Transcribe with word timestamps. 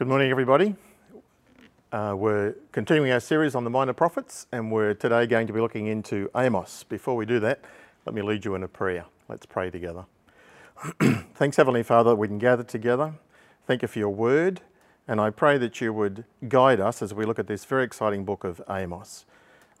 Good 0.00 0.08
morning, 0.08 0.30
everybody. 0.30 0.74
Uh, 1.92 2.14
we're 2.16 2.54
continuing 2.72 3.12
our 3.12 3.20
series 3.20 3.54
on 3.54 3.64
the 3.64 3.70
minor 3.70 3.92
prophets, 3.92 4.46
and 4.50 4.72
we're 4.72 4.94
today 4.94 5.26
going 5.26 5.46
to 5.46 5.52
be 5.52 5.60
looking 5.60 5.88
into 5.88 6.30
Amos. 6.34 6.84
Before 6.84 7.14
we 7.14 7.26
do 7.26 7.38
that, 7.40 7.60
let 8.06 8.14
me 8.14 8.22
lead 8.22 8.46
you 8.46 8.54
in 8.54 8.62
a 8.62 8.66
prayer. 8.66 9.04
Let's 9.28 9.44
pray 9.44 9.68
together. 9.68 10.06
Thanks, 11.34 11.58
Heavenly 11.58 11.82
Father, 11.82 12.12
that 12.12 12.16
we 12.16 12.28
can 12.28 12.38
gather 12.38 12.62
together. 12.62 13.12
Thank 13.66 13.82
you 13.82 13.88
for 13.88 13.98
your 13.98 14.08
word, 14.08 14.62
and 15.06 15.20
I 15.20 15.28
pray 15.28 15.58
that 15.58 15.82
you 15.82 15.92
would 15.92 16.24
guide 16.48 16.80
us 16.80 17.02
as 17.02 17.12
we 17.12 17.26
look 17.26 17.38
at 17.38 17.46
this 17.46 17.66
very 17.66 17.84
exciting 17.84 18.24
book 18.24 18.42
of 18.42 18.62
Amos. 18.70 19.26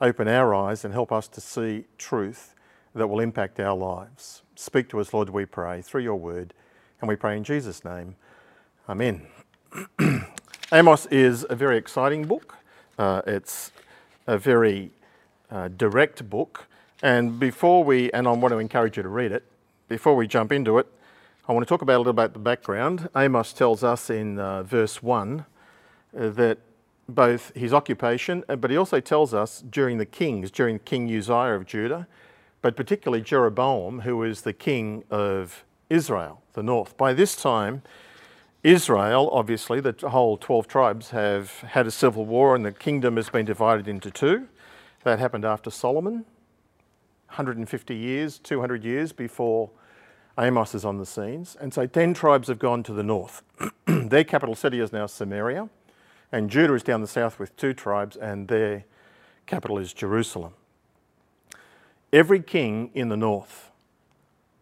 Open 0.02 0.28
our 0.28 0.54
eyes 0.54 0.84
and 0.84 0.92
help 0.92 1.12
us 1.12 1.28
to 1.28 1.40
see 1.40 1.86
truth 1.96 2.54
that 2.94 3.06
will 3.06 3.20
impact 3.20 3.58
our 3.58 3.74
lives. 3.74 4.42
Speak 4.54 4.90
to 4.90 5.00
us, 5.00 5.14
Lord, 5.14 5.30
we 5.30 5.46
pray, 5.46 5.80
through 5.80 6.02
your 6.02 6.16
word, 6.16 6.52
and 7.00 7.08
we 7.08 7.16
pray 7.16 7.38
in 7.38 7.42
Jesus' 7.42 7.86
name. 7.86 8.16
Amen. 8.86 9.26
Amos 10.72 11.06
is 11.06 11.46
a 11.48 11.54
very 11.54 11.76
exciting 11.76 12.26
book. 12.26 12.56
Uh, 12.98 13.22
it's 13.26 13.72
a 14.26 14.36
very 14.36 14.90
uh, 15.50 15.68
direct 15.68 16.28
book. 16.28 16.66
And 17.02 17.38
before 17.38 17.84
we, 17.84 18.10
and 18.12 18.26
I 18.26 18.32
want 18.32 18.52
to 18.52 18.58
encourage 18.58 18.96
you 18.96 19.02
to 19.02 19.08
read 19.08 19.32
it, 19.32 19.44
before 19.88 20.16
we 20.16 20.26
jump 20.26 20.52
into 20.52 20.78
it, 20.78 20.86
I 21.48 21.52
want 21.52 21.66
to 21.66 21.68
talk 21.68 21.82
about 21.82 21.96
a 21.96 21.98
little 21.98 22.12
bit 22.12 22.24
about 22.24 22.32
the 22.32 22.40
background. 22.40 23.08
Amos 23.16 23.52
tells 23.52 23.82
us 23.82 24.10
in 24.10 24.38
uh, 24.38 24.62
verse 24.62 25.02
1 25.02 25.44
uh, 26.18 26.28
that 26.30 26.58
both 27.08 27.52
his 27.54 27.72
occupation, 27.72 28.44
uh, 28.48 28.56
but 28.56 28.70
he 28.70 28.76
also 28.76 29.00
tells 29.00 29.34
us 29.34 29.62
during 29.68 29.98
the 29.98 30.06
kings, 30.06 30.50
during 30.50 30.78
King 30.80 31.08
Uzziah 31.08 31.54
of 31.54 31.66
Judah, 31.66 32.06
but 32.62 32.76
particularly 32.76 33.22
Jeroboam, 33.22 34.00
who 34.00 34.22
is 34.22 34.42
the 34.42 34.52
king 34.52 35.04
of 35.10 35.64
Israel, 35.88 36.42
the 36.52 36.62
north. 36.62 36.96
By 36.96 37.14
this 37.14 37.34
time, 37.34 37.82
Israel, 38.62 39.30
obviously, 39.32 39.80
the 39.80 39.94
whole 40.10 40.36
12 40.36 40.68
tribes 40.68 41.10
have 41.10 41.60
had 41.60 41.86
a 41.86 41.90
civil 41.90 42.26
war 42.26 42.54
and 42.54 42.64
the 42.64 42.72
kingdom 42.72 43.16
has 43.16 43.30
been 43.30 43.46
divided 43.46 43.88
into 43.88 44.10
two. 44.10 44.48
That 45.02 45.18
happened 45.18 45.46
after 45.46 45.70
Solomon, 45.70 46.26
150 47.28 47.96
years, 47.96 48.38
200 48.38 48.84
years 48.84 49.12
before 49.12 49.70
Amos 50.38 50.74
is 50.74 50.84
on 50.84 50.98
the 50.98 51.06
scenes. 51.06 51.56
And 51.58 51.72
so 51.72 51.86
10 51.86 52.12
tribes 52.12 52.48
have 52.48 52.58
gone 52.58 52.82
to 52.82 52.92
the 52.92 53.02
north. 53.02 53.42
their 53.86 54.24
capital 54.24 54.54
city 54.54 54.80
is 54.80 54.92
now 54.92 55.06
Samaria, 55.06 55.70
and 56.30 56.50
Judah 56.50 56.74
is 56.74 56.82
down 56.82 57.00
the 57.00 57.06
south 57.06 57.38
with 57.38 57.56
two 57.56 57.72
tribes, 57.72 58.14
and 58.14 58.48
their 58.48 58.84
capital 59.46 59.78
is 59.78 59.94
Jerusalem. 59.94 60.52
Every 62.12 62.40
king 62.40 62.90
in 62.92 63.08
the 63.08 63.16
north, 63.16 63.69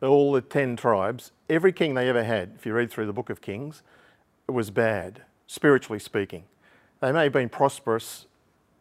all 0.03 0.33
the 0.33 0.41
10 0.41 0.77
tribes, 0.77 1.33
every 1.49 1.73
king 1.73 1.95
they 1.95 2.09
ever 2.09 2.25
had, 2.25 2.53
if 2.57 2.67
you 2.67 2.73
read 2.73 2.91
through 2.91 3.07
the 3.07 3.13
book 3.13 3.31
of 3.31 3.41
Kings, 3.41 3.83
was 4.47 4.71
bad, 4.71 5.23
spiritually 5.47 5.99
speaking. 5.99 6.45
They 7.01 7.13
may 7.13 7.25
have 7.25 7.33
been 7.33 7.49
prosperous 7.49 8.27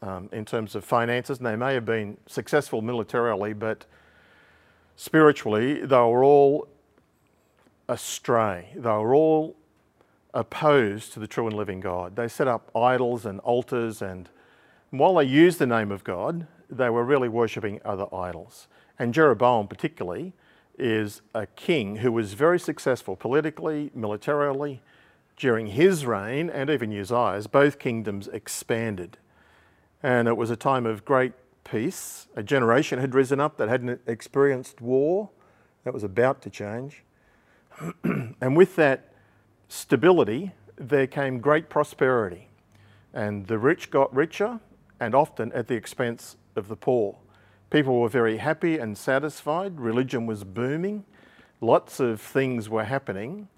um, 0.02 0.30
in 0.32 0.46
terms 0.46 0.76
of 0.76 0.84
finances, 0.84 1.38
and 1.38 1.48
they 1.48 1.56
may 1.56 1.74
have 1.74 1.86
been 1.86 2.18
successful 2.28 2.82
militarily, 2.82 3.54
but 3.54 3.86
spiritually, 4.96 5.86
they 5.86 5.96
were 5.96 6.24
all 6.24 6.68
astray. 7.90 8.70
They 8.76 8.90
were 8.90 9.16
all 9.16 9.56
opposed 10.34 11.14
to 11.14 11.20
the 11.20 11.28
true 11.28 11.48
and 11.48 11.56
living 11.56 11.80
God. 11.80 12.16
They 12.16 12.28
set 12.28 12.48
up 12.48 12.70
idols 12.76 13.26
and 13.26 13.40
altars, 13.42 14.02
and 14.02 14.30
while 14.92 15.16
they 15.16 15.26
used 15.26 15.60
the 15.60 15.68
name 15.68 15.92
of 15.92 16.04
God, 16.04 16.48
they 16.70 16.90
were 16.90 17.04
really 17.04 17.30
worshipping 17.30 17.80
other 17.84 18.14
idols. 18.14 18.68
And 19.00 19.14
Jeroboam, 19.14 19.68
particularly, 19.68 20.34
is 20.78 21.22
a 21.34 21.46
king 21.46 21.98
who 21.98 22.12
was 22.12 22.34
very 22.34 22.60
successful 22.60 23.16
politically, 23.16 23.92
militarily. 23.94 24.82
During 25.36 25.68
his 25.68 26.06
reign 26.06 26.50
and 26.50 26.70
even 26.70 26.92
Uzziah's, 26.92 27.48
both 27.48 27.78
kingdoms 27.78 28.28
expanded. 28.28 29.18
And 30.02 30.28
it 30.28 30.36
was 30.36 30.50
a 30.50 30.56
time 30.56 30.86
of 30.86 31.06
great 31.06 31.34
peace. 31.64 32.28
A 32.36 32.42
generation 32.42 33.00
had 33.00 33.14
risen 33.14 33.40
up 33.40 33.58
that 33.58 33.70
hadn't 33.70 34.02
experienced 34.08 34.82
war. 34.82 35.30
That 35.84 35.94
was 35.94 36.04
about 36.04 36.42
to 36.44 36.50
change. 36.50 37.04
and 38.04 38.58
with 38.58 38.76
that 38.78 39.14
stability, 39.68 40.54
there 40.76 41.08
came 41.08 41.40
great 41.40 41.70
prosperity. 41.70 42.50
And 43.14 43.48
the 43.48 43.58
rich 43.58 43.90
got 43.90 44.14
richer, 44.16 44.60
and 45.00 45.14
often 45.14 45.52
at 45.54 45.68
the 45.68 45.76
expense 45.76 46.38
of 46.56 46.68
the 46.68 46.76
poor. 46.76 47.18
People 47.70 48.00
were 48.00 48.10
very 48.10 48.38
happy 48.38 48.78
and 48.78 48.98
satisfied. 48.98 49.80
Religion 49.80 50.26
was 50.26 50.44
booming. 50.44 51.04
Lots 51.60 52.00
of 52.00 52.22
things 52.22 52.70
were 52.70 52.86
happening. 52.86 53.50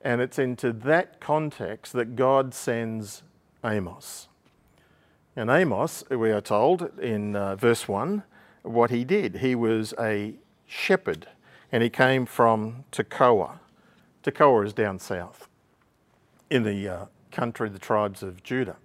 And 0.00 0.20
it's 0.20 0.38
into 0.38 0.72
that 0.72 1.20
context 1.20 1.92
that 1.92 2.16
God 2.16 2.52
sends 2.52 3.22
Amos. 3.64 4.28
And 5.36 5.50
Amos, 5.50 6.04
we 6.10 6.30
are 6.30 6.40
told 6.40 6.98
in 6.98 7.36
uh, 7.36 7.56
verse 7.56 7.88
1, 7.88 8.22
what 8.62 8.90
he 8.90 9.04
did. 9.04 9.36
He 9.36 9.54
was 9.54 9.94
a 9.98 10.34
shepherd 10.66 11.28
and 11.70 11.82
he 11.82 11.90
came 11.90 12.26
from 12.26 12.84
Tekoa. 12.92 13.58
Tekoa 14.22 14.66
is 14.66 14.72
down 14.72 14.98
south 14.98 15.48
in 16.50 16.62
the 16.62 16.88
uh, 16.88 17.06
country, 17.30 17.68
the 17.68 17.78
tribes 17.78 18.22
of 18.22 18.42
Judah. 18.42 18.76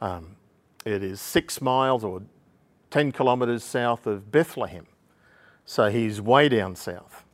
Um, 0.00 0.36
it 0.84 1.02
is 1.02 1.20
six 1.20 1.60
miles 1.60 2.04
or 2.04 2.22
10 2.96 3.12
kilometres 3.12 3.62
south 3.62 4.06
of 4.06 4.32
Bethlehem. 4.32 4.86
So 5.66 5.90
he's 5.90 6.18
way 6.18 6.48
down 6.48 6.76
south. 6.76 7.24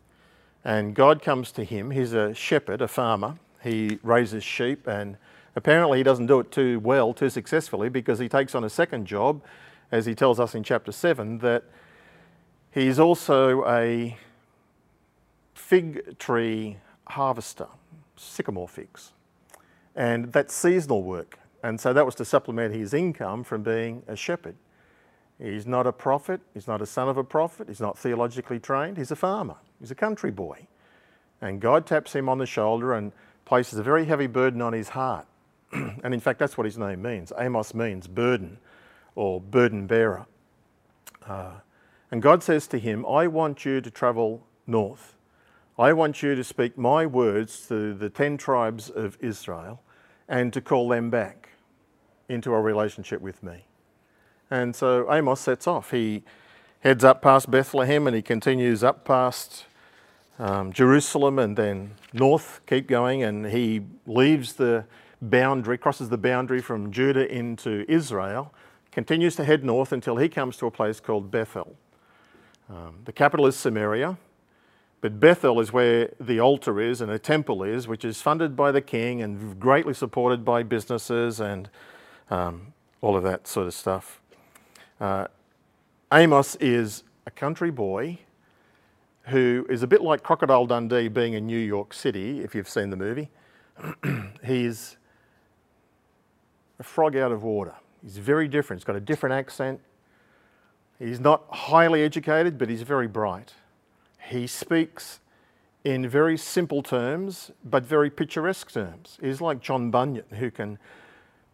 And 0.64 0.92
God 0.92 1.22
comes 1.22 1.52
to 1.52 1.62
him. 1.62 1.92
He's 1.92 2.14
a 2.14 2.34
shepherd, 2.34 2.82
a 2.82 2.88
farmer. 2.88 3.38
He 3.62 4.00
raises 4.02 4.42
sheep, 4.42 4.88
and 4.88 5.16
apparently 5.54 5.98
he 5.98 6.02
doesn't 6.02 6.26
do 6.26 6.40
it 6.40 6.50
too 6.50 6.80
well, 6.80 7.14
too 7.14 7.30
successfully, 7.30 7.88
because 7.88 8.18
he 8.18 8.28
takes 8.28 8.56
on 8.56 8.64
a 8.64 8.68
second 8.68 9.06
job, 9.06 9.40
as 9.92 10.04
he 10.04 10.16
tells 10.16 10.40
us 10.40 10.56
in 10.56 10.64
chapter 10.64 10.90
7, 10.90 11.38
that 11.38 11.62
he's 12.72 12.98
also 12.98 13.64
a 13.64 14.16
fig 15.54 16.18
tree 16.18 16.78
harvester, 17.06 17.68
sycamore 18.16 18.66
figs. 18.66 19.12
And 19.94 20.32
that's 20.32 20.52
seasonal 20.54 21.04
work. 21.04 21.38
And 21.62 21.80
so 21.80 21.92
that 21.92 22.04
was 22.04 22.16
to 22.16 22.24
supplement 22.24 22.74
his 22.74 22.92
income 22.92 23.44
from 23.44 23.62
being 23.62 24.02
a 24.08 24.16
shepherd. 24.16 24.56
He's 25.42 25.66
not 25.66 25.88
a 25.88 25.92
prophet. 25.92 26.40
He's 26.54 26.68
not 26.68 26.80
a 26.80 26.86
son 26.86 27.08
of 27.08 27.16
a 27.16 27.24
prophet. 27.24 27.66
He's 27.66 27.80
not 27.80 27.98
theologically 27.98 28.60
trained. 28.60 28.96
He's 28.96 29.10
a 29.10 29.16
farmer. 29.16 29.56
He's 29.80 29.90
a 29.90 29.96
country 29.96 30.30
boy. 30.30 30.68
And 31.40 31.60
God 31.60 31.84
taps 31.84 32.14
him 32.14 32.28
on 32.28 32.38
the 32.38 32.46
shoulder 32.46 32.92
and 32.92 33.12
places 33.44 33.78
a 33.78 33.82
very 33.82 34.04
heavy 34.04 34.28
burden 34.28 34.62
on 34.62 34.72
his 34.72 34.90
heart. 34.90 35.26
and 35.72 36.14
in 36.14 36.20
fact, 36.20 36.38
that's 36.38 36.56
what 36.56 36.64
his 36.64 36.78
name 36.78 37.02
means. 37.02 37.32
Amos 37.36 37.74
means 37.74 38.06
burden 38.06 38.58
or 39.16 39.40
burden 39.40 39.88
bearer. 39.88 40.26
Uh, 41.26 41.54
and 42.12 42.22
God 42.22 42.44
says 42.44 42.68
to 42.68 42.78
him, 42.78 43.04
I 43.04 43.26
want 43.26 43.64
you 43.64 43.80
to 43.80 43.90
travel 43.90 44.46
north. 44.68 45.16
I 45.76 45.92
want 45.92 46.22
you 46.22 46.36
to 46.36 46.44
speak 46.44 46.78
my 46.78 47.04
words 47.04 47.66
to 47.66 47.94
the 47.94 48.10
10 48.10 48.36
tribes 48.36 48.90
of 48.90 49.18
Israel 49.20 49.82
and 50.28 50.52
to 50.52 50.60
call 50.60 50.88
them 50.88 51.10
back 51.10 51.48
into 52.28 52.52
a 52.52 52.60
relationship 52.60 53.20
with 53.20 53.42
me. 53.42 53.64
And 54.52 54.76
so 54.76 55.10
Amos 55.10 55.40
sets 55.40 55.66
off. 55.66 55.92
He 55.92 56.24
heads 56.80 57.04
up 57.04 57.22
past 57.22 57.50
Bethlehem 57.50 58.06
and 58.06 58.14
he 58.14 58.20
continues 58.20 58.84
up 58.84 59.02
past 59.02 59.64
um, 60.38 60.74
Jerusalem 60.74 61.38
and 61.38 61.56
then 61.56 61.92
north, 62.12 62.60
keep 62.66 62.86
going, 62.86 63.22
and 63.22 63.46
he 63.46 63.80
leaves 64.06 64.52
the 64.52 64.84
boundary, 65.22 65.78
crosses 65.78 66.10
the 66.10 66.18
boundary 66.18 66.60
from 66.60 66.92
Judah 66.92 67.34
into 67.34 67.86
Israel, 67.88 68.52
continues 68.90 69.36
to 69.36 69.44
head 69.44 69.64
north 69.64 69.90
until 69.90 70.18
he 70.18 70.28
comes 70.28 70.58
to 70.58 70.66
a 70.66 70.70
place 70.70 71.00
called 71.00 71.30
Bethel. 71.30 71.74
Um, 72.68 72.96
the 73.06 73.12
capital 73.12 73.46
is 73.46 73.56
Samaria, 73.56 74.18
but 75.00 75.18
Bethel 75.18 75.60
is 75.60 75.72
where 75.72 76.12
the 76.20 76.40
altar 76.40 76.78
is 76.78 77.00
and 77.00 77.10
a 77.10 77.18
temple 77.18 77.62
is, 77.62 77.88
which 77.88 78.04
is 78.04 78.20
funded 78.20 78.54
by 78.54 78.70
the 78.70 78.82
king 78.82 79.22
and 79.22 79.58
greatly 79.58 79.94
supported 79.94 80.44
by 80.44 80.62
businesses 80.62 81.40
and 81.40 81.70
um, 82.28 82.74
all 83.00 83.16
of 83.16 83.22
that 83.22 83.48
sort 83.48 83.66
of 83.66 83.72
stuff. 83.72 84.21
Uh, 85.02 85.26
Amos 86.12 86.54
is 86.60 87.02
a 87.26 87.30
country 87.32 87.72
boy 87.72 88.20
who 89.24 89.66
is 89.68 89.82
a 89.82 89.86
bit 89.88 90.00
like 90.00 90.22
Crocodile 90.22 90.64
Dundee 90.64 91.08
being 91.08 91.32
in 91.32 91.44
New 91.44 91.58
York 91.58 91.92
City, 91.92 92.38
if 92.38 92.54
you've 92.54 92.68
seen 92.68 92.90
the 92.90 92.96
movie. 92.96 93.28
he's 94.44 94.96
a 96.78 96.84
frog 96.84 97.16
out 97.16 97.32
of 97.32 97.42
water. 97.42 97.74
He's 98.00 98.18
very 98.18 98.46
different. 98.46 98.80
He's 98.80 98.84
got 98.84 98.94
a 98.94 99.00
different 99.00 99.32
accent. 99.32 99.80
He's 101.00 101.18
not 101.18 101.46
highly 101.50 102.04
educated, 102.04 102.56
but 102.56 102.68
he's 102.68 102.82
very 102.82 103.08
bright. 103.08 103.54
He 104.28 104.46
speaks 104.46 105.18
in 105.82 106.08
very 106.08 106.38
simple 106.38 106.80
terms, 106.80 107.50
but 107.64 107.84
very 107.84 108.08
picturesque 108.08 108.70
terms. 108.70 109.18
He's 109.20 109.40
like 109.40 109.60
John 109.60 109.90
Bunyan, 109.90 110.26
who 110.38 110.52
can 110.52 110.78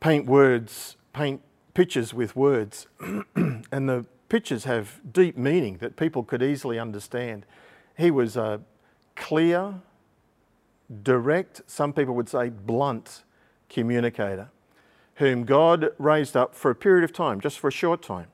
paint 0.01 0.27
words, 0.27 0.99
paint 1.15 1.41
pictures 1.79 2.13
with 2.13 2.35
words, 2.35 2.89
and 3.37 3.89
the 3.89 4.05
pictures 4.29 4.65
have 4.65 5.01
deep 5.13 5.39
meaning 5.39 5.77
that 5.77 5.95
people 5.95 6.25
could 6.25 6.43
easily 6.43 6.77
understand. 6.77 7.47
He 7.97 8.11
was 8.11 8.37
a 8.37 8.61
clear, 9.15 9.75
direct, 11.05 11.63
some 11.69 11.93
people 11.93 12.17
would 12.17 12.29
say 12.29 12.49
blunt 12.49 13.23
communicator, 13.69 14.49
whom 15.19 15.45
God 15.45 15.91
raised 15.99 16.37
up 16.37 16.53
for 16.53 16.69
a 16.73 16.75
period 16.75 17.05
of 17.05 17.13
time, 17.13 17.41
just 17.41 17.61
for 17.61 17.69
a 17.69 17.73
short 17.73 18.03
time. 18.03 18.27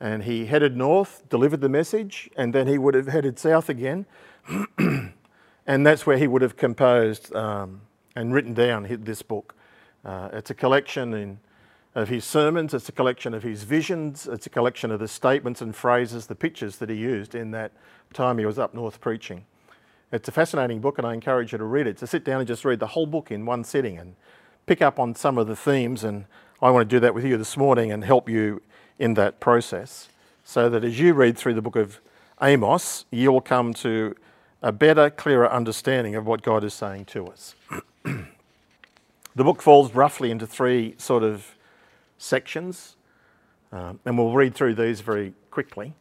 And 0.00 0.22
he 0.22 0.46
headed 0.46 0.74
north, 0.74 1.28
delivered 1.28 1.60
the 1.60 1.68
message, 1.68 2.30
and 2.34 2.54
then 2.54 2.66
he 2.66 2.78
would 2.78 2.94
have 2.94 3.08
headed 3.08 3.38
south 3.38 3.68
again. 3.68 4.06
and 4.78 5.86
that's 5.86 6.06
where 6.06 6.16
he 6.16 6.26
would 6.26 6.40
have 6.40 6.56
composed 6.56 7.34
um, 7.36 7.82
and 8.16 8.32
written 8.32 8.54
down 8.54 8.86
this 9.02 9.20
book. 9.20 9.54
Uh, 10.02 10.30
it's 10.32 10.48
a 10.48 10.54
collection 10.54 11.12
in, 11.12 11.40
of 11.94 12.08
his 12.08 12.24
sermons, 12.24 12.72
it's 12.72 12.88
a 12.88 12.92
collection 12.92 13.34
of 13.34 13.42
his 13.42 13.64
visions, 13.64 14.28
it's 14.30 14.46
a 14.46 14.50
collection 14.50 14.90
of 14.90 15.00
the 15.00 15.08
statements 15.08 15.60
and 15.60 15.74
phrases, 15.74 16.26
the 16.26 16.34
pictures 16.34 16.76
that 16.76 16.88
he 16.88 16.96
used 16.96 17.34
in 17.34 17.50
that 17.50 17.72
time 18.12 18.38
he 18.38 18.46
was 18.46 18.58
up 18.58 18.74
north 18.74 19.00
preaching. 19.00 19.44
It's 20.12 20.28
a 20.28 20.32
fascinating 20.32 20.80
book, 20.80 20.98
and 20.98 21.06
I 21.06 21.14
encourage 21.14 21.52
you 21.52 21.58
to 21.58 21.64
read 21.64 21.86
it. 21.86 21.96
To 21.98 22.06
sit 22.06 22.24
down 22.24 22.40
and 22.40 22.46
just 22.46 22.64
read 22.64 22.80
the 22.80 22.88
whole 22.88 23.06
book 23.06 23.30
in 23.30 23.46
one 23.46 23.62
sitting 23.62 23.96
and 23.98 24.16
pick 24.66 24.82
up 24.82 24.98
on 24.98 25.14
some 25.14 25.38
of 25.38 25.46
the 25.46 25.54
themes. 25.54 26.02
And 26.02 26.24
I 26.60 26.70
want 26.70 26.88
to 26.88 26.96
do 26.96 27.00
that 27.00 27.14
with 27.14 27.24
you 27.24 27.36
this 27.36 27.56
morning 27.56 27.92
and 27.92 28.04
help 28.04 28.28
you 28.28 28.60
in 28.98 29.14
that 29.14 29.38
process 29.38 30.08
so 30.42 30.68
that 30.68 30.84
as 30.84 30.98
you 30.98 31.14
read 31.14 31.38
through 31.38 31.54
the 31.54 31.62
book 31.62 31.76
of 31.76 32.00
Amos, 32.42 33.04
you'll 33.10 33.40
come 33.40 33.72
to 33.74 34.16
a 34.62 34.72
better, 34.72 35.10
clearer 35.10 35.50
understanding 35.50 36.16
of 36.16 36.26
what 36.26 36.42
God 36.42 36.64
is 36.64 36.74
saying 36.74 37.04
to 37.06 37.28
us. 37.28 37.54
the 38.04 39.44
book 39.44 39.62
falls 39.62 39.94
roughly 39.94 40.32
into 40.32 40.46
three 40.46 40.96
sort 40.98 41.22
of 41.22 41.54
sections, 42.20 42.96
um, 43.72 43.98
and 44.04 44.16
we'll 44.16 44.32
read 44.32 44.54
through 44.54 44.74
these 44.74 45.00
very 45.00 45.34
quickly. 45.50 45.94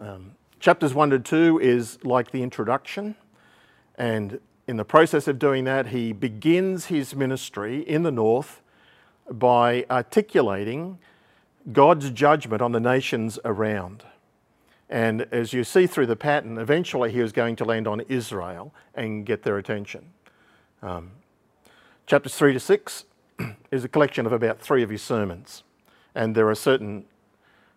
Um, 0.00 0.32
chapters 0.58 0.94
1 0.94 1.10
to 1.10 1.18
2 1.18 1.60
is 1.60 1.98
like 2.04 2.30
the 2.30 2.42
introduction. 2.42 3.14
And 3.96 4.40
in 4.66 4.76
the 4.76 4.84
process 4.84 5.28
of 5.28 5.38
doing 5.38 5.64
that, 5.64 5.88
he 5.88 6.12
begins 6.12 6.86
his 6.86 7.14
ministry 7.14 7.80
in 7.80 8.02
the 8.02 8.10
north 8.10 8.62
by 9.30 9.84
articulating 9.90 10.98
God's 11.72 12.10
judgment 12.10 12.62
on 12.62 12.72
the 12.72 12.80
nations 12.80 13.38
around. 13.44 14.04
And 14.88 15.26
as 15.32 15.52
you 15.52 15.64
see 15.64 15.86
through 15.86 16.06
the 16.06 16.16
pattern, 16.16 16.58
eventually 16.58 17.10
he 17.10 17.20
was 17.20 17.32
going 17.32 17.56
to 17.56 17.64
land 17.64 17.88
on 17.88 18.00
Israel 18.02 18.72
and 18.94 19.26
get 19.26 19.42
their 19.42 19.58
attention. 19.58 20.12
Um, 20.82 21.10
chapters 22.06 22.36
3 22.36 22.52
to 22.52 22.60
6 22.60 23.04
is 23.70 23.84
a 23.84 23.88
collection 23.88 24.26
of 24.26 24.32
about 24.32 24.60
three 24.60 24.82
of 24.82 24.90
his 24.90 25.02
sermons. 25.02 25.64
And 26.16 26.34
there 26.34 26.48
are 26.48 26.54
certain 26.54 27.04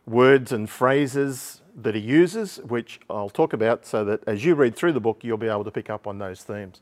words 0.08 0.54
and 0.54 0.70
phrases 0.70 1.62
that 1.76 1.94
he 1.94 2.02
uses, 2.02 2.58
which 2.58 3.02
I'll 3.10 3.30
talk 3.30 3.52
about 3.52 3.86
so 3.86 4.06
that 4.06 4.24
as 4.26 4.46
you 4.46 4.56
read 4.56 4.76
through 4.76 4.94
the 4.94 5.02
book, 5.02 5.24
you'll 5.24 5.38
be 5.38 5.50
able 5.50 5.66
to 5.66 5.72
pick 5.72 5.90
up 5.90 6.08
on 6.08 6.20
those 6.20 6.42
themes. 6.42 6.80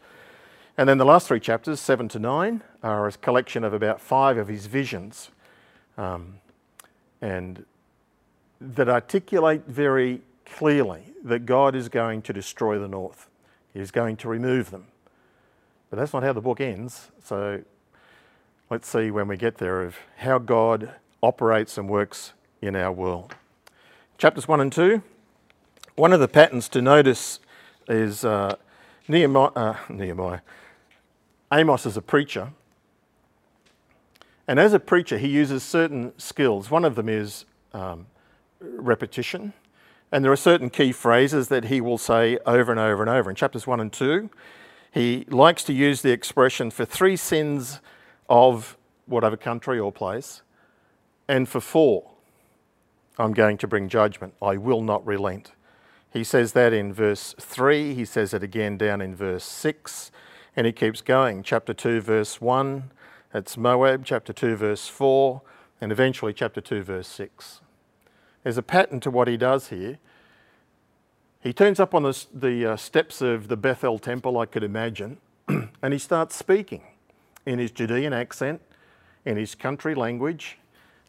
And 0.78 0.88
then 0.88 1.00
the 1.00 1.06
last 1.06 1.28
three 1.28 1.40
chapters, 1.40 1.80
7 1.80 2.08
to 2.10 2.20
9, 2.20 2.62
are 2.84 3.08
a 3.08 3.12
collection 3.12 3.64
of 3.64 3.74
about 3.74 4.00
five 4.00 4.38
of 4.38 4.48
his 4.48 4.68
visions 4.68 5.32
um, 5.98 6.36
and 7.22 7.66
that 8.62 8.88
articulate 8.88 9.64
very 9.68 10.22
clearly 10.46 11.16
that 11.24 11.48
God 11.48 11.76
is 11.76 11.90
going 11.90 12.22
to 12.22 12.34
destroy 12.34 12.78
the 12.78 12.88
north. 12.88 13.30
He's 13.74 13.90
going 13.90 14.16
to 14.18 14.30
remove 14.30 14.70
them. 14.70 14.86
But 15.90 15.98
that's 15.98 16.14
not 16.14 16.22
how 16.22 16.34
the 16.34 16.42
book 16.42 16.62
ends. 16.62 17.10
So 17.24 17.64
let's 18.70 18.88
see 18.88 19.10
when 19.10 19.28
we 19.28 19.38
get 19.38 19.58
there 19.58 19.82
of 19.82 19.96
how 20.18 20.38
God 20.38 20.94
operates 21.22 21.78
and 21.78 21.90
works 21.90 22.34
in 22.62 22.76
our 22.76 22.92
world 22.92 23.36
chapters 24.18 24.48
1 24.48 24.60
and 24.60 24.74
2. 24.74 25.02
One 25.96 26.12
of 26.12 26.20
the 26.20 26.28
patterns 26.28 26.68
to 26.70 26.82
notice 26.82 27.40
is 27.88 28.26
uh, 28.26 28.56
Nehemiah, 29.08 29.52
uh, 29.56 29.76
Nehemiah. 29.90 30.40
Amos 31.54 31.86
is 31.86 31.98
a 31.98 32.02
preacher. 32.02 32.52
And 34.48 34.60
as 34.60 34.74
a 34.74 34.80
preacher, 34.80 35.18
he 35.18 35.28
uses 35.28 35.62
certain 35.62 36.18
skills. 36.18 36.72
One 36.72 36.84
of 36.84 36.96
them 36.96 37.10
is 37.10 37.46
um, 37.74 38.08
repetition. 38.60 39.54
And 40.12 40.24
there 40.24 40.32
are 40.32 40.38
certain 40.38 40.70
key 40.70 40.92
phrases 40.92 41.50
that 41.50 41.66
he 41.66 41.80
will 41.80 41.98
say 41.98 42.40
over 42.46 42.72
and 42.72 42.80
over 42.80 43.04
and 43.04 43.10
over. 43.10 43.30
In 43.30 43.36
chapters 43.36 43.68
1 43.68 43.80
and 43.80 43.94
2, 43.94 44.30
he 44.92 45.26
likes 45.30 45.64
to 45.66 45.74
use 45.74 46.02
the 46.02 46.12
expression 46.12 46.72
for 46.72 46.86
three 46.86 47.16
sins 47.16 47.82
of 48.30 48.78
whatever 49.06 49.38
country 49.38 49.80
or 49.80 49.92
place, 49.92 50.42
and 51.28 51.48
for 51.48 51.60
four. 51.60 52.12
I'm 53.18 53.34
going 53.34 53.58
to 53.58 53.68
bring 53.68 53.90
judgment. 53.90 54.34
I 54.42 54.58
will 54.58 54.82
not 54.82 55.06
relent. 55.06 55.52
He 56.12 56.24
says 56.24 56.54
that 56.54 56.74
in 56.74 56.94
verse 56.94 57.36
3. 57.40 57.94
He 57.94 58.06
says 58.06 58.34
it 58.34 58.44
again 58.44 58.78
down 58.78 59.02
in 59.02 59.16
verse 59.16 59.44
6. 59.44 60.12
And 60.56 60.66
he 60.66 60.74
keeps 60.74 61.02
going. 61.02 61.44
Chapter 61.44 61.74
2, 61.74 62.02
verse 62.02 62.42
1, 62.42 62.92
it's 63.34 63.58
Moab. 63.58 64.06
Chapter 64.06 64.34
2, 64.34 64.56
verse 64.56 64.88
4. 64.88 65.42
And 65.82 65.92
eventually, 65.92 66.34
chapter 66.34 66.62
2, 66.62 66.84
verse 66.84 67.08
6. 67.08 67.62
There's 68.44 68.58
a 68.58 68.64
pattern 68.64 69.00
to 69.02 69.12
what 69.12 69.28
he 69.28 69.38
does 69.38 69.70
here. 69.70 70.00
He 71.42 71.54
turns 71.54 71.80
up 71.80 71.94
on 71.94 72.04
the, 72.04 72.26
the 72.34 72.74
uh, 72.74 72.76
steps 72.78 73.22
of 73.22 73.48
the 73.48 73.58
Bethel 73.58 74.00
temple, 74.00 74.38
I 74.38 74.46
could 74.46 74.64
imagine, 74.64 75.18
and 75.48 75.94
he 75.94 76.00
starts 76.00 76.36
speaking 76.36 76.82
in 77.46 77.60
his 77.60 77.72
Judean 77.72 78.12
accent, 78.12 78.62
in 79.24 79.38
his 79.38 79.54
country 79.56 79.96
language, 79.96 80.58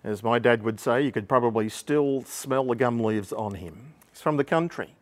as 0.05 0.23
my 0.23 0.39
dad 0.39 0.63
would 0.63 0.81
say, 0.81 1.03
you 1.03 1.13
could 1.13 1.29
probably 1.29 1.69
still 1.69 2.23
smell 2.23 2.65
the 2.65 2.77
gum 2.77 3.01
leaves 3.01 3.33
on 3.33 3.55
him. 3.55 3.95
He's 4.11 4.21
from 4.21 4.37
the 4.37 4.45
country. 4.45 4.95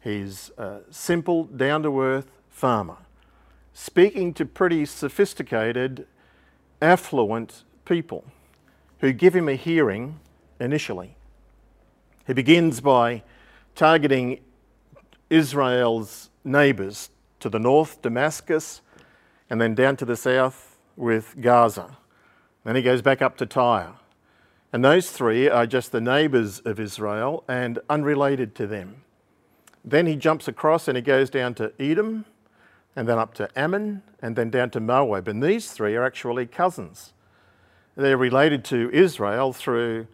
He's 0.00 0.50
a 0.56 0.80
simple, 0.90 1.44
down 1.44 1.82
to 1.82 2.00
earth 2.00 2.30
farmer, 2.48 2.98
speaking 3.72 4.32
to 4.34 4.46
pretty 4.46 4.86
sophisticated, 4.86 6.06
affluent 6.80 7.64
people 7.84 8.24
who 9.00 9.12
give 9.12 9.34
him 9.34 9.48
a 9.48 9.54
hearing 9.54 10.20
initially. 10.58 11.16
He 12.26 12.32
begins 12.32 12.80
by 12.80 13.22
targeting 13.74 14.40
Israel's 15.30 16.30
neighbours 16.44 17.10
to 17.40 17.48
the 17.48 17.58
north, 17.58 18.02
Damascus, 18.02 18.80
and 19.50 19.60
then 19.60 19.74
down 19.74 19.96
to 19.96 20.04
the 20.04 20.16
south 20.16 20.76
with 20.96 21.36
Gaza. 21.40 21.96
Then 22.64 22.76
he 22.76 22.82
goes 22.82 23.02
back 23.02 23.22
up 23.22 23.36
to 23.38 23.46
Tyre 23.46 23.94
and 24.72 24.84
those 24.84 25.10
three 25.10 25.48
are 25.48 25.66
just 25.66 25.92
the 25.92 26.00
neighbours 26.00 26.60
of 26.60 26.78
Israel 26.78 27.44
and 27.48 27.78
unrelated 27.88 28.54
to 28.56 28.66
them. 28.66 29.02
Then 29.84 30.06
he 30.06 30.16
jumps 30.16 30.46
across 30.48 30.88
and 30.88 30.96
he 30.96 31.02
goes 31.02 31.30
down 31.30 31.54
to 31.54 31.72
Edom, 31.80 32.26
and 32.94 33.08
then 33.08 33.18
up 33.18 33.32
to 33.34 33.48
Ammon, 33.56 34.02
and 34.20 34.34
then 34.34 34.50
down 34.50 34.70
to 34.70 34.80
Moab. 34.80 35.28
And 35.28 35.42
these 35.42 35.70
three 35.70 35.94
are 35.94 36.04
actually 36.04 36.46
cousins. 36.46 37.12
They're 37.96 38.16
related 38.16 38.64
to 38.66 38.90
Israel 38.92 39.52
through 39.52 40.08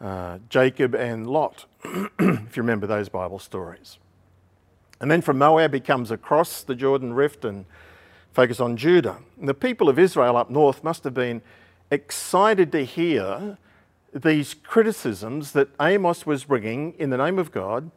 uh, 0.00 0.38
Jacob 0.48 0.94
and 0.94 1.26
Lot, 1.26 1.66
if 1.84 2.56
you 2.56 2.62
remember 2.62 2.86
those 2.86 3.08
Bible 3.08 3.38
stories. 3.38 3.98
And 5.00 5.10
then 5.10 5.20
from 5.20 5.38
Moab, 5.38 5.74
he 5.74 5.80
comes 5.80 6.10
across 6.10 6.62
the 6.62 6.74
Jordan 6.74 7.12
Rift 7.12 7.44
and 7.44 7.66
focus 8.32 8.60
on 8.60 8.76
Judah. 8.76 9.18
And 9.38 9.48
the 9.48 9.54
people 9.54 9.88
of 9.88 9.98
Israel 9.98 10.36
up 10.36 10.50
north 10.50 10.82
must 10.82 11.04
have 11.04 11.14
been 11.14 11.42
excited 11.90 12.72
to 12.72 12.84
hear 12.84 13.58
these 14.14 14.54
criticisms 14.54 15.52
that 15.52 15.68
Amos 15.80 16.26
was 16.26 16.44
bringing 16.44 16.94
in 16.98 17.10
the 17.10 17.16
name 17.16 17.38
of 17.38 17.50
God 17.50 17.90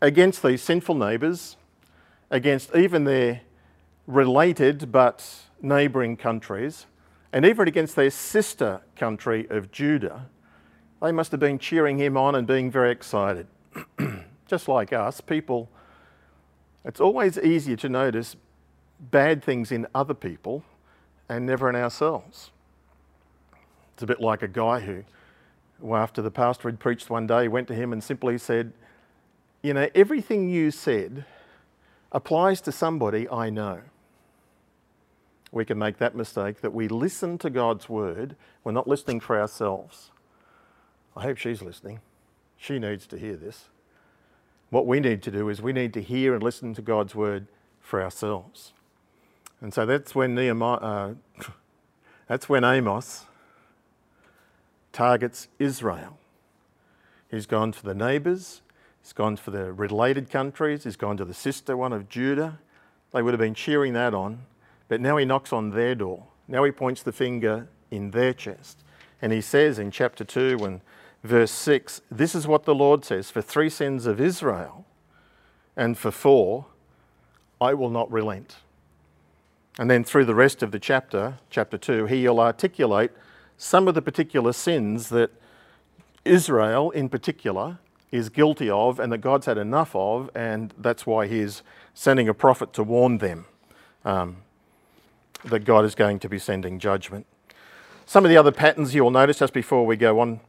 against 0.00 0.42
these 0.42 0.62
sinful 0.62 0.94
neighbours, 0.94 1.56
against 2.30 2.74
even 2.76 3.04
their 3.04 3.40
related 4.06 4.92
but 4.92 5.26
neighbouring 5.60 6.16
countries, 6.16 6.86
and 7.32 7.44
even 7.44 7.66
against 7.66 7.96
their 7.96 8.10
sister 8.10 8.80
country 8.96 9.46
of 9.50 9.72
Judah, 9.72 10.26
they 11.02 11.12
must 11.12 11.30
have 11.30 11.40
been 11.40 11.58
cheering 11.58 11.98
him 11.98 12.16
on 12.16 12.34
and 12.34 12.46
being 12.46 12.70
very 12.70 12.90
excited. 12.90 13.46
Just 14.46 14.68
like 14.68 14.92
us, 14.92 15.20
people, 15.20 15.68
it's 16.84 17.00
always 17.00 17.38
easier 17.38 17.76
to 17.76 17.88
notice 17.88 18.36
bad 18.98 19.42
things 19.42 19.70
in 19.70 19.86
other 19.94 20.14
people 20.14 20.64
and 21.28 21.46
never 21.46 21.68
in 21.68 21.76
ourselves. 21.76 22.50
It's 23.94 24.02
a 24.02 24.06
bit 24.06 24.20
like 24.20 24.42
a 24.42 24.48
guy 24.48 24.80
who 24.80 25.04
after 25.92 26.22
the 26.22 26.30
pastor 26.30 26.68
had 26.68 26.80
preached 26.80 27.10
one 27.10 27.26
day, 27.26 27.48
went 27.48 27.68
to 27.68 27.74
him 27.74 27.92
and 27.92 28.02
simply 28.02 28.38
said, 28.38 28.72
You 29.62 29.74
know, 29.74 29.88
everything 29.94 30.48
you 30.48 30.70
said 30.70 31.24
applies 32.12 32.60
to 32.62 32.72
somebody 32.72 33.28
I 33.28 33.50
know. 33.50 33.80
We 35.50 35.64
can 35.64 35.78
make 35.78 35.98
that 35.98 36.14
mistake 36.14 36.60
that 36.60 36.74
we 36.74 36.88
listen 36.88 37.38
to 37.38 37.50
God's 37.50 37.88
word, 37.88 38.36
we're 38.64 38.72
not 38.72 38.88
listening 38.88 39.20
for 39.20 39.40
ourselves. 39.40 40.10
I 41.16 41.22
hope 41.22 41.38
she's 41.38 41.62
listening. 41.62 42.00
She 42.56 42.78
needs 42.78 43.06
to 43.08 43.18
hear 43.18 43.36
this. 43.36 43.66
What 44.70 44.86
we 44.86 45.00
need 45.00 45.22
to 45.22 45.30
do 45.30 45.48
is 45.48 45.62
we 45.62 45.72
need 45.72 45.94
to 45.94 46.02
hear 46.02 46.34
and 46.34 46.42
listen 46.42 46.74
to 46.74 46.82
God's 46.82 47.14
word 47.14 47.46
for 47.80 48.02
ourselves. 48.02 48.72
And 49.60 49.72
so 49.72 49.86
that's 49.86 50.14
when 50.14 50.34
Nehemiah, 50.34 50.76
uh, 50.76 51.14
that's 52.28 52.48
when 52.48 52.64
Amos 52.64 53.24
targets 54.98 55.46
Israel. 55.60 56.18
He's 57.30 57.46
gone 57.46 57.72
for 57.72 57.86
the 57.86 57.94
neighbours, 57.94 58.62
he's 59.00 59.12
gone 59.12 59.36
for 59.36 59.52
the 59.52 59.72
related 59.72 60.28
countries, 60.28 60.82
he's 60.82 60.96
gone 60.96 61.16
to 61.18 61.24
the 61.24 61.32
sister 61.32 61.76
one 61.76 61.92
of 61.92 62.08
Judah. 62.08 62.58
They 63.12 63.22
would 63.22 63.32
have 63.32 63.38
been 63.38 63.54
cheering 63.54 63.92
that 63.92 64.12
on, 64.12 64.40
but 64.88 65.00
now 65.00 65.16
he 65.16 65.24
knocks 65.24 65.52
on 65.52 65.70
their 65.70 65.94
door. 65.94 66.24
Now 66.48 66.64
he 66.64 66.72
points 66.72 67.04
the 67.04 67.12
finger 67.12 67.68
in 67.92 68.10
their 68.10 68.32
chest. 68.32 68.82
And 69.22 69.32
he 69.32 69.40
says 69.40 69.78
in 69.78 69.92
chapter 69.92 70.24
2 70.24 70.58
and 70.64 70.80
verse 71.22 71.52
6 71.52 72.00
this 72.10 72.34
is 72.34 72.48
what 72.48 72.64
the 72.64 72.74
Lord 72.74 73.04
says 73.04 73.30
for 73.30 73.40
three 73.40 73.70
sins 73.70 74.04
of 74.04 74.20
Israel 74.20 74.84
and 75.76 75.96
for 75.96 76.10
four, 76.10 76.66
I 77.60 77.72
will 77.72 77.90
not 77.90 78.10
relent. 78.10 78.56
And 79.78 79.88
then 79.88 80.02
through 80.02 80.24
the 80.24 80.34
rest 80.34 80.60
of 80.60 80.72
the 80.72 80.80
chapter, 80.80 81.38
chapter 81.50 81.78
2, 81.78 82.06
he'll 82.06 82.40
articulate 82.40 83.12
some 83.58 83.88
of 83.88 83.94
the 83.94 84.00
particular 84.00 84.52
sins 84.52 85.08
that 85.10 85.30
Israel 86.24 86.90
in 86.92 87.08
particular 87.08 87.78
is 88.10 88.30
guilty 88.30 88.70
of 88.70 88.98
and 88.98 89.12
that 89.12 89.18
God's 89.18 89.46
had 89.46 89.58
enough 89.58 89.94
of, 89.94 90.30
and 90.34 90.72
that's 90.78 91.06
why 91.06 91.26
he's 91.26 91.62
sending 91.92 92.28
a 92.28 92.34
prophet 92.34 92.72
to 92.74 92.82
warn 92.82 93.18
them 93.18 93.44
um, 94.04 94.38
that 95.44 95.64
God 95.64 95.84
is 95.84 95.94
going 95.94 96.18
to 96.20 96.28
be 96.28 96.38
sending 96.38 96.78
judgment. 96.78 97.26
Some 98.06 98.24
of 98.24 98.30
the 98.30 98.36
other 98.36 98.52
patterns 98.52 98.94
you'll 98.94 99.10
notice 99.10 99.40
just 99.40 99.52
before 99.52 99.84
we 99.84 99.96
go 99.96 100.20
on. 100.20 100.40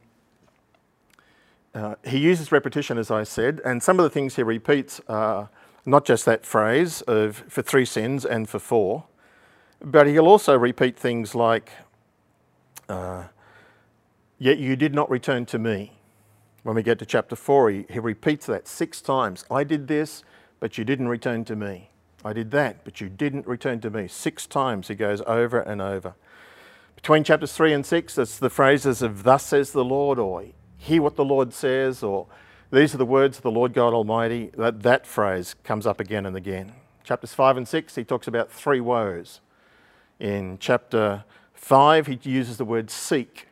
Uh, 1.74 1.96
he 2.04 2.18
uses 2.18 2.50
repetition, 2.50 2.96
as 2.96 3.10
I 3.10 3.24
said, 3.24 3.60
and 3.64 3.82
some 3.82 3.98
of 3.98 4.04
the 4.04 4.10
things 4.10 4.36
he 4.36 4.42
repeats 4.42 5.00
are 5.08 5.50
not 5.84 6.04
just 6.04 6.24
that 6.24 6.46
phrase 6.46 7.02
of 7.02 7.44
for 7.48 7.62
three 7.62 7.84
sins 7.84 8.24
and 8.24 8.48
for 8.48 8.58
four, 8.58 9.04
but 9.82 10.06
he'll 10.06 10.26
also 10.26 10.56
repeat 10.56 10.96
things 10.96 11.34
like, 11.34 11.70
uh, 12.90 13.24
Yet 14.40 14.56
you 14.58 14.74
did 14.74 14.94
not 14.94 15.10
return 15.10 15.44
to 15.46 15.58
me. 15.58 15.92
When 16.62 16.74
we 16.74 16.82
get 16.82 16.98
to 17.00 17.06
chapter 17.06 17.36
4, 17.36 17.70
he, 17.70 17.86
he 17.90 17.98
repeats 17.98 18.46
that 18.46 18.66
six 18.66 19.02
times. 19.02 19.44
I 19.50 19.64
did 19.64 19.86
this, 19.86 20.24
but 20.60 20.78
you 20.78 20.84
didn't 20.84 21.08
return 21.08 21.44
to 21.44 21.54
me. 21.54 21.90
I 22.24 22.32
did 22.32 22.50
that, 22.52 22.82
but 22.82 23.02
you 23.02 23.10
didn't 23.10 23.46
return 23.46 23.80
to 23.80 23.90
me. 23.90 24.08
Six 24.08 24.46
times 24.46 24.88
he 24.88 24.94
goes 24.94 25.20
over 25.26 25.60
and 25.60 25.82
over. 25.82 26.14
Between 26.96 27.22
chapters 27.22 27.52
3 27.52 27.74
and 27.74 27.84
6, 27.86 28.16
it's 28.16 28.38
the 28.38 28.48
phrases 28.48 29.02
of, 29.02 29.24
Thus 29.24 29.44
says 29.44 29.72
the 29.72 29.84
Lord, 29.84 30.18
or 30.18 30.44
Hear 30.78 31.02
what 31.02 31.16
the 31.16 31.24
Lord 31.24 31.52
says, 31.52 32.02
or 32.02 32.26
These 32.72 32.94
are 32.94 32.98
the 32.98 33.04
words 33.04 33.36
of 33.36 33.42
the 33.42 33.50
Lord 33.50 33.74
God 33.74 33.92
Almighty. 33.92 34.52
That, 34.56 34.82
that 34.82 35.06
phrase 35.06 35.54
comes 35.64 35.86
up 35.86 36.00
again 36.00 36.24
and 36.24 36.36
again. 36.36 36.72
Chapters 37.04 37.34
5 37.34 37.58
and 37.58 37.68
6, 37.68 37.94
he 37.94 38.04
talks 38.04 38.26
about 38.26 38.50
three 38.50 38.80
woes. 38.80 39.40
In 40.18 40.56
chapter 40.58 41.24
5, 41.60 42.06
he 42.06 42.18
uses 42.24 42.56
the 42.56 42.64
word 42.64 42.90
seek 42.90 43.46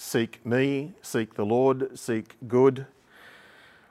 seek 0.00 0.44
me, 0.46 0.94
seek 1.02 1.34
the 1.34 1.44
Lord, 1.44 1.98
seek 1.98 2.34
good. 2.48 2.86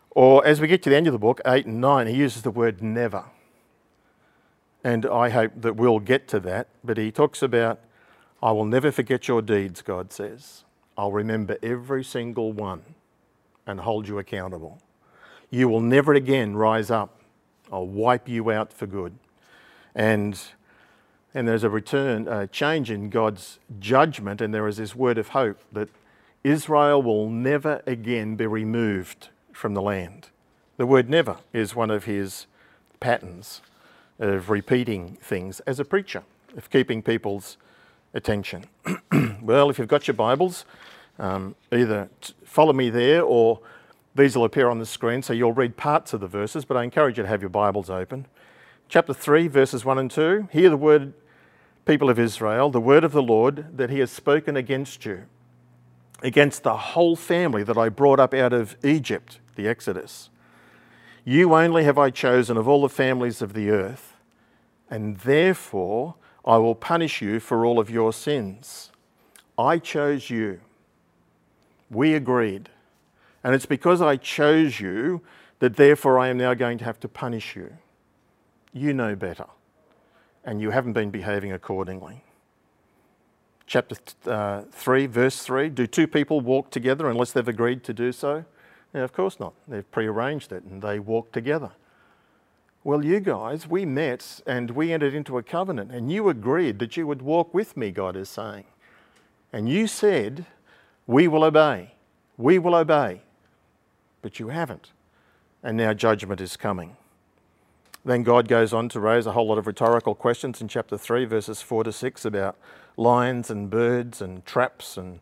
Or 0.09 0.45
as 0.45 0.59
we 0.59 0.67
get 0.67 0.81
to 0.83 0.89
the 0.89 0.95
end 0.95 1.05
of 1.05 1.13
the 1.13 1.19
book, 1.19 1.39
8 1.45 1.67
and 1.67 1.79
9, 1.79 2.07
he 2.07 2.15
uses 2.15 2.41
the 2.41 2.49
word 2.49 2.81
never. 2.81 3.25
And 4.83 5.05
I 5.05 5.29
hope 5.29 5.51
that 5.57 5.75
we'll 5.75 5.99
get 5.99 6.27
to 6.29 6.39
that. 6.41 6.67
But 6.83 6.97
he 6.97 7.11
talks 7.11 7.43
about, 7.43 7.79
I 8.41 8.51
will 8.51 8.65
never 8.65 8.91
forget 8.91 9.27
your 9.27 9.43
deeds, 9.43 9.83
God 9.83 10.11
says. 10.11 10.63
I'll 10.97 11.11
remember 11.11 11.57
every 11.61 12.03
single 12.03 12.51
one 12.51 12.81
and 13.67 13.81
hold 13.81 14.07
you 14.07 14.17
accountable. 14.17 14.81
You 15.51 15.69
will 15.69 15.81
never 15.81 16.15
again 16.15 16.55
rise 16.55 16.89
up. 16.89 17.21
I'll 17.71 17.85
wipe 17.85 18.27
you 18.27 18.49
out 18.49 18.73
for 18.73 18.87
good. 18.87 19.13
And 19.93 20.41
and 21.33 21.47
there's 21.47 21.63
a 21.63 21.69
return, 21.69 22.27
a 22.27 22.47
change 22.47 22.89
in 22.89 23.09
God's 23.09 23.59
judgment, 23.79 24.41
and 24.41 24.53
there 24.53 24.67
is 24.67 24.77
this 24.77 24.95
word 24.95 25.17
of 25.17 25.29
hope 25.29 25.59
that 25.71 25.89
Israel 26.43 27.01
will 27.01 27.29
never 27.29 27.81
again 27.85 28.35
be 28.35 28.47
removed 28.47 29.29
from 29.51 29.73
the 29.73 29.81
land. 29.81 30.29
The 30.77 30.85
word 30.85 31.09
never 31.09 31.37
is 31.53 31.75
one 31.75 31.91
of 31.91 32.05
his 32.05 32.47
patterns 32.99 33.61
of 34.17 34.49
repeating 34.49 35.17
things 35.21 35.59
as 35.61 35.79
a 35.79 35.85
preacher, 35.85 36.23
of 36.57 36.69
keeping 36.69 37.01
people's 37.01 37.57
attention. 38.13 38.65
well, 39.41 39.69
if 39.69 39.77
you've 39.77 39.87
got 39.87 40.07
your 40.07 40.15
Bibles, 40.15 40.65
um, 41.19 41.55
either 41.71 42.09
follow 42.43 42.73
me 42.73 42.89
there 42.89 43.21
or 43.21 43.59
these 44.15 44.35
will 44.35 44.45
appear 44.45 44.69
on 44.69 44.79
the 44.79 44.85
screen, 44.85 45.21
so 45.21 45.33
you'll 45.33 45.53
read 45.53 45.77
parts 45.77 46.13
of 46.13 46.21
the 46.21 46.27
verses, 46.27 46.65
but 46.65 46.75
I 46.75 46.83
encourage 46.83 47.17
you 47.17 47.23
to 47.23 47.29
have 47.29 47.41
your 47.41 47.49
Bibles 47.49 47.89
open 47.89 48.25
chapter 48.89 49.13
3, 49.13 49.47
verses 49.47 49.85
1 49.85 49.99
and 49.99 50.09
2. 50.09 50.49
Hear 50.51 50.69
the 50.71 50.77
word, 50.77 51.13
people 51.85 52.09
of 52.09 52.17
Israel, 52.17 52.71
the 52.71 52.81
word 52.81 53.03
of 53.03 53.11
the 53.11 53.21
Lord 53.21 53.77
that 53.77 53.91
he 53.91 53.99
has 53.99 54.11
spoken 54.11 54.57
against 54.57 55.05
you, 55.05 55.25
against 56.23 56.63
the 56.63 56.75
whole 56.75 57.15
family 57.15 57.63
that 57.63 57.77
I 57.77 57.89
brought 57.89 58.19
up 58.19 58.33
out 58.33 58.51
of 58.51 58.75
Egypt, 58.83 59.39
the 59.55 59.67
Exodus. 59.67 60.31
You 61.23 61.53
only 61.53 61.83
have 61.83 61.99
I 61.99 62.09
chosen 62.09 62.57
of 62.57 62.67
all 62.67 62.81
the 62.81 62.89
families 62.89 63.43
of 63.43 63.53
the 63.53 63.69
earth, 63.69 64.15
and 64.89 65.17
therefore 65.17 66.15
I 66.43 66.57
will 66.57 66.75
punish 66.75 67.21
you 67.21 67.39
for 67.39 67.65
all 67.65 67.79
of 67.79 67.91
your 67.91 68.11
sins. 68.11 68.91
I 69.55 69.77
chose 69.77 70.31
you. 70.31 70.61
We 71.91 72.15
agreed. 72.15 72.69
And 73.43 73.53
it's 73.53 73.67
because 73.67 74.01
I 74.01 74.15
chose 74.17 74.79
you 74.79 75.21
that 75.59 75.75
therefore 75.75 76.17
I 76.17 76.29
am 76.29 76.37
now 76.37 76.55
going 76.55 76.79
to 76.79 76.85
have 76.85 76.99
to 77.01 77.07
punish 77.07 77.55
you 77.55 77.77
you 78.73 78.93
know 78.93 79.15
better 79.15 79.45
and 80.43 80.61
you 80.61 80.71
haven't 80.71 80.93
been 80.93 81.11
behaving 81.11 81.51
accordingly. 81.51 82.23
Chapter 83.67 83.95
uh, 84.25 84.63
3, 84.71 85.05
verse 85.05 85.41
3 85.43 85.69
Do 85.69 85.85
two 85.85 86.07
people 86.07 86.41
walk 86.41 86.71
together 86.71 87.09
unless 87.09 87.31
they've 87.31 87.47
agreed 87.47 87.83
to 87.83 87.93
do 87.93 88.11
so? 88.11 88.45
Now, 88.93 89.03
of 89.03 89.13
course 89.13 89.39
not. 89.39 89.53
They've 89.67 89.89
prearranged 89.91 90.51
it 90.51 90.63
and 90.63 90.81
they 90.81 90.99
walk 90.99 91.31
together. 91.31 91.71
Well, 92.83 93.05
you 93.05 93.19
guys, 93.19 93.67
we 93.67 93.85
met 93.85 94.41
and 94.47 94.71
we 94.71 94.91
entered 94.93 95.13
into 95.13 95.37
a 95.37 95.43
covenant, 95.43 95.91
and 95.91 96.11
you 96.11 96.29
agreed 96.29 96.79
that 96.79 96.95
you 96.95 97.05
would 97.05 97.21
walk 97.21 97.53
with 97.53 97.75
me, 97.75 97.91
God 97.91 98.15
is 98.15 98.29
saying. 98.29 98.63
And 99.51 99.67
you 99.67 99.85
said, 99.85 100.45
We 101.05 101.27
will 101.27 101.43
obey. 101.43 101.93
We 102.37 102.57
will 102.57 102.73
obey. 102.73 103.21
But 104.21 104.39
you 104.39 104.47
haven't. 104.47 104.91
And 105.61 105.77
now 105.77 105.93
judgment 105.93 106.39
is 106.39 106.55
coming. 106.55 106.95
Then 108.05 108.23
God 108.23 108.47
goes 108.47 108.73
on 108.73 108.89
to 108.89 108.99
raise 108.99 109.25
a 109.25 109.33
whole 109.33 109.47
lot 109.47 109.57
of 109.57 109.67
rhetorical 109.67 110.15
questions 110.15 110.61
in 110.61 110.67
chapter 110.67 110.97
3, 110.97 111.25
verses 111.25 111.61
4 111.61 111.83
to 111.83 111.91
6, 111.91 112.25
about 112.25 112.57
lions 112.95 113.49
and 113.49 113.69
birds 113.69 114.21
and 114.21 114.45
traps 114.45 114.97
and 114.97 115.19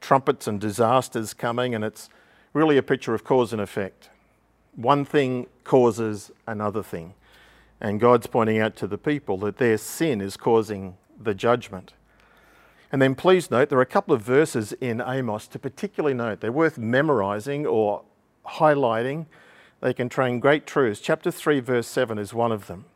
trumpets 0.00 0.46
and 0.46 0.60
disasters 0.60 1.34
coming, 1.34 1.74
and 1.74 1.84
it's 1.84 2.08
really 2.52 2.76
a 2.76 2.82
picture 2.82 3.14
of 3.14 3.24
cause 3.24 3.52
and 3.52 3.60
effect. 3.62 4.10
One 4.76 5.04
thing 5.04 5.46
causes 5.64 6.30
another 6.46 6.82
thing. 6.82 7.14
And 7.80 8.00
God's 8.00 8.26
pointing 8.26 8.58
out 8.58 8.76
to 8.76 8.86
the 8.86 8.98
people 8.98 9.38
that 9.38 9.58
their 9.58 9.78
sin 9.78 10.20
is 10.20 10.36
causing 10.36 10.96
the 11.20 11.34
judgment. 11.34 11.94
And 12.90 13.00
then 13.02 13.14
please 13.14 13.50
note, 13.50 13.68
there 13.68 13.78
are 13.78 13.82
a 13.82 13.86
couple 13.86 14.14
of 14.14 14.22
verses 14.22 14.72
in 14.74 15.02
Amos 15.04 15.46
to 15.48 15.58
particularly 15.58 16.14
note. 16.14 16.40
They're 16.40 16.52
worth 16.52 16.78
memorizing 16.78 17.66
or 17.66 18.02
highlighting 18.46 19.26
they 19.80 19.94
contain 19.94 20.40
great 20.40 20.66
truths. 20.66 21.00
Chapter 21.00 21.30
3, 21.30 21.60
verse 21.60 21.86
7 21.86 22.18
is 22.18 22.34
one 22.34 22.52
of 22.52 22.66
them. 22.66 22.86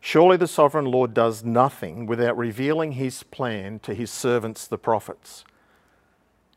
Surely 0.00 0.36
the 0.36 0.48
sovereign 0.48 0.86
Lord 0.86 1.14
does 1.14 1.44
nothing 1.44 2.06
without 2.06 2.36
revealing 2.36 2.92
his 2.92 3.22
plan 3.22 3.78
to 3.80 3.94
his 3.94 4.10
servants, 4.10 4.66
the 4.66 4.78
prophets. 4.78 5.44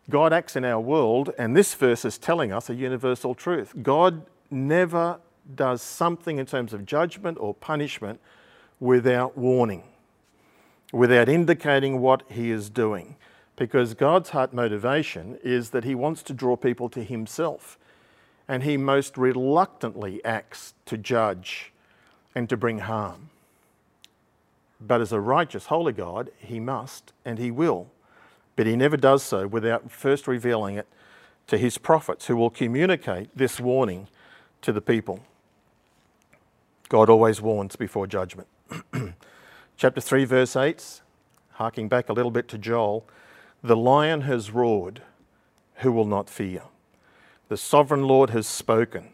God 0.09 0.33
acts 0.33 0.55
in 0.55 0.65
our 0.65 0.79
world, 0.79 1.31
and 1.37 1.55
this 1.55 1.73
verse 1.73 2.05
is 2.05 2.17
telling 2.17 2.51
us 2.51 2.69
a 2.69 2.75
universal 2.75 3.33
truth. 3.33 3.73
God 3.81 4.25
never 4.51 5.19
does 5.55 5.81
something 5.81 6.37
in 6.37 6.45
terms 6.45 6.73
of 6.73 6.85
judgment 6.85 7.37
or 7.39 7.53
punishment 7.53 8.19
without 8.79 9.37
warning, 9.37 9.83
without 10.91 11.29
indicating 11.29 12.01
what 12.01 12.23
he 12.29 12.51
is 12.51 12.69
doing. 12.69 13.15
Because 13.55 13.93
God's 13.93 14.31
heart 14.31 14.53
motivation 14.53 15.39
is 15.43 15.69
that 15.69 15.83
he 15.83 15.95
wants 15.95 16.23
to 16.23 16.33
draw 16.33 16.55
people 16.55 16.89
to 16.89 17.03
himself 17.03 17.77
and 18.47 18.63
he 18.63 18.77
most 18.77 19.17
reluctantly 19.17 20.23
acts 20.23 20.73
to 20.85 20.97
judge 20.97 21.71
and 22.33 22.49
to 22.49 22.57
bring 22.57 22.79
harm. 22.79 23.29
But 24.79 25.01
as 25.01 25.11
a 25.11 25.19
righteous, 25.19 25.67
holy 25.67 25.93
God, 25.93 26.31
he 26.37 26.59
must 26.59 27.13
and 27.23 27.39
he 27.39 27.49
will. 27.49 27.87
But 28.55 28.67
he 28.67 28.75
never 28.75 28.97
does 28.97 29.23
so 29.23 29.47
without 29.47 29.91
first 29.91 30.27
revealing 30.27 30.75
it 30.75 30.87
to 31.47 31.57
his 31.57 31.77
prophets, 31.77 32.25
who 32.25 32.35
will 32.35 32.49
communicate 32.49 33.29
this 33.35 33.59
warning 33.59 34.07
to 34.61 34.71
the 34.71 34.81
people. 34.81 35.19
God 36.89 37.09
always 37.09 37.41
warns 37.41 37.75
before 37.75 38.07
judgment. 38.07 38.47
Chapter 39.77 40.01
3, 40.01 40.25
verse 40.25 40.55
8, 40.55 41.01
harking 41.53 41.87
back 41.87 42.09
a 42.09 42.13
little 42.13 42.31
bit 42.31 42.47
to 42.49 42.57
Joel 42.57 43.05
the 43.65 43.75
lion 43.75 44.21
has 44.21 44.51
roared, 44.51 45.01
who 45.77 45.91
will 45.91 46.05
not 46.05 46.29
fear? 46.29 46.61
The 47.47 47.57
sovereign 47.57 48.03
Lord 48.07 48.31
has 48.31 48.47
spoken. 48.47 49.09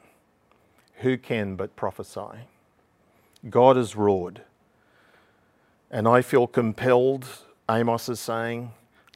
Who 0.98 1.18
can 1.18 1.56
but 1.56 1.76
prophesy? 1.76 2.48
God 3.50 3.76
has 3.76 3.96
roared. 3.96 4.44
And 5.90 6.08
I 6.08 6.22
feel 6.22 6.48
compelled, 6.48 7.26
Amos 7.70 8.08
is 8.08 8.20
saying, 8.22 8.72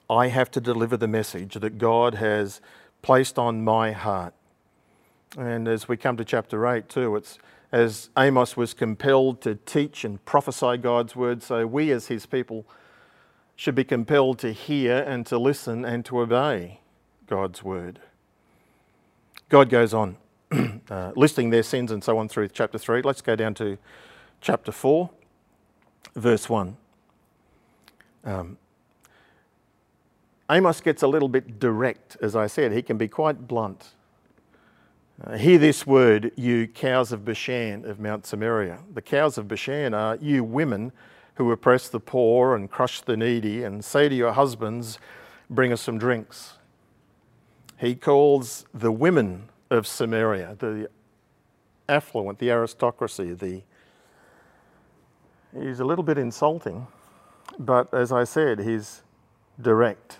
I 0.09 0.27
have 0.27 0.51
to 0.51 0.59
deliver 0.59 0.97
the 0.97 1.07
message 1.07 1.53
that 1.53 1.77
God 1.77 2.15
has 2.15 2.59
placed 3.01 3.39
on 3.39 3.63
my 3.63 3.93
heart. 3.93 4.33
And 5.37 5.67
as 5.67 5.87
we 5.87 5.95
come 5.95 6.17
to 6.17 6.25
chapter 6.25 6.67
8, 6.67 6.89
too, 6.89 7.15
it's 7.15 7.39
as 7.71 8.09
Amos 8.17 8.57
was 8.57 8.73
compelled 8.73 9.41
to 9.41 9.55
teach 9.55 10.03
and 10.03 10.23
prophesy 10.25 10.77
God's 10.77 11.15
word, 11.15 11.41
so 11.41 11.65
we 11.65 11.91
as 11.91 12.07
his 12.07 12.25
people 12.25 12.65
should 13.55 13.75
be 13.75 13.83
compelled 13.83 14.39
to 14.39 14.51
hear 14.51 14.97
and 14.97 15.25
to 15.27 15.37
listen 15.37 15.85
and 15.85 16.03
to 16.05 16.19
obey 16.19 16.81
God's 17.27 17.63
word. 17.63 17.99
God 19.55 19.69
goes 19.69 19.93
on 19.93 20.17
uh, 20.89 21.13
listing 21.15 21.49
their 21.49 21.63
sins 21.63 21.89
and 21.89 22.03
so 22.03 22.17
on 22.17 22.27
through 22.27 22.49
chapter 22.49 22.77
3. 22.77 23.03
Let's 23.03 23.21
go 23.21 23.37
down 23.37 23.53
to 23.53 23.77
chapter 24.41 24.69
4, 24.69 25.09
verse 26.13 26.49
1. 26.49 26.75
Um, 28.25 28.57
Amos 30.51 30.81
gets 30.81 31.03
a 31.03 31.07
little 31.07 31.29
bit 31.29 31.57
direct, 31.57 32.17
as 32.21 32.35
I 32.35 32.47
said. 32.47 32.73
He 32.73 32.81
can 32.81 32.97
be 32.97 33.07
quite 33.07 33.47
blunt. 33.47 33.93
Uh, 35.23 35.37
hear 35.37 35.57
this 35.57 35.87
word, 35.87 36.33
you 36.35 36.67
cows 36.67 37.13
of 37.13 37.23
Bashan 37.23 37.85
of 37.85 37.97
Mount 37.97 38.25
Samaria. 38.25 38.79
The 38.93 39.01
cows 39.01 39.37
of 39.37 39.47
Bashan 39.47 39.93
are 39.93 40.17
you 40.17 40.43
women 40.43 40.91
who 41.35 41.49
oppress 41.53 41.87
the 41.87 42.01
poor 42.01 42.57
and 42.57 42.69
crush 42.69 42.99
the 42.99 43.15
needy, 43.15 43.63
and 43.63 43.85
say 43.85 44.09
to 44.09 44.15
your 44.15 44.33
husbands, 44.33 44.99
Bring 45.49 45.71
us 45.71 45.79
some 45.79 45.97
drinks. 45.97 46.57
He 47.77 47.95
calls 47.95 48.65
the 48.73 48.91
women 48.91 49.49
of 49.69 49.85
Samaria, 49.85 50.55
the 50.59 50.89
affluent, 51.89 52.39
the 52.39 52.51
aristocracy, 52.51 53.33
the 53.33 53.61
he's 55.57 55.79
a 55.79 55.85
little 55.85 56.03
bit 56.03 56.17
insulting, 56.17 56.87
but 57.57 57.93
as 57.93 58.11
I 58.11 58.23
said, 58.23 58.59
he's 58.59 59.03
direct. 59.61 60.19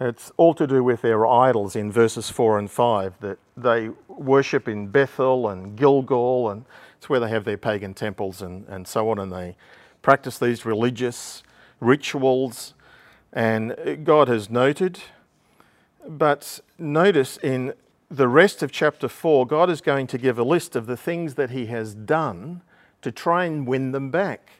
It's 0.00 0.30
all 0.36 0.54
to 0.54 0.66
do 0.66 0.84
with 0.84 1.02
their 1.02 1.26
idols 1.26 1.74
in 1.74 1.90
verses 1.90 2.30
4 2.30 2.58
and 2.58 2.70
5 2.70 3.20
that 3.20 3.38
they 3.56 3.90
worship 4.06 4.68
in 4.68 4.88
Bethel 4.88 5.48
and 5.48 5.76
Gilgal, 5.76 6.50
and 6.50 6.64
it's 6.96 7.08
where 7.08 7.18
they 7.18 7.28
have 7.28 7.44
their 7.44 7.56
pagan 7.56 7.94
temples 7.94 8.40
and, 8.40 8.66
and 8.68 8.86
so 8.86 9.10
on, 9.10 9.18
and 9.18 9.32
they 9.32 9.56
practice 10.02 10.38
these 10.38 10.64
religious 10.64 11.42
rituals. 11.80 12.74
And 13.32 14.04
God 14.04 14.28
has 14.28 14.48
noted, 14.48 15.00
but 16.06 16.60
notice 16.78 17.36
in 17.38 17.74
the 18.10 18.28
rest 18.28 18.62
of 18.62 18.72
chapter 18.72 19.08
4, 19.08 19.46
God 19.46 19.70
is 19.70 19.80
going 19.80 20.06
to 20.08 20.18
give 20.18 20.38
a 20.38 20.44
list 20.44 20.76
of 20.76 20.86
the 20.86 20.96
things 20.96 21.34
that 21.34 21.50
He 21.50 21.66
has 21.66 21.94
done 21.94 22.62
to 23.02 23.12
try 23.12 23.44
and 23.44 23.66
win 23.66 23.92
them 23.92 24.10
back. 24.10 24.50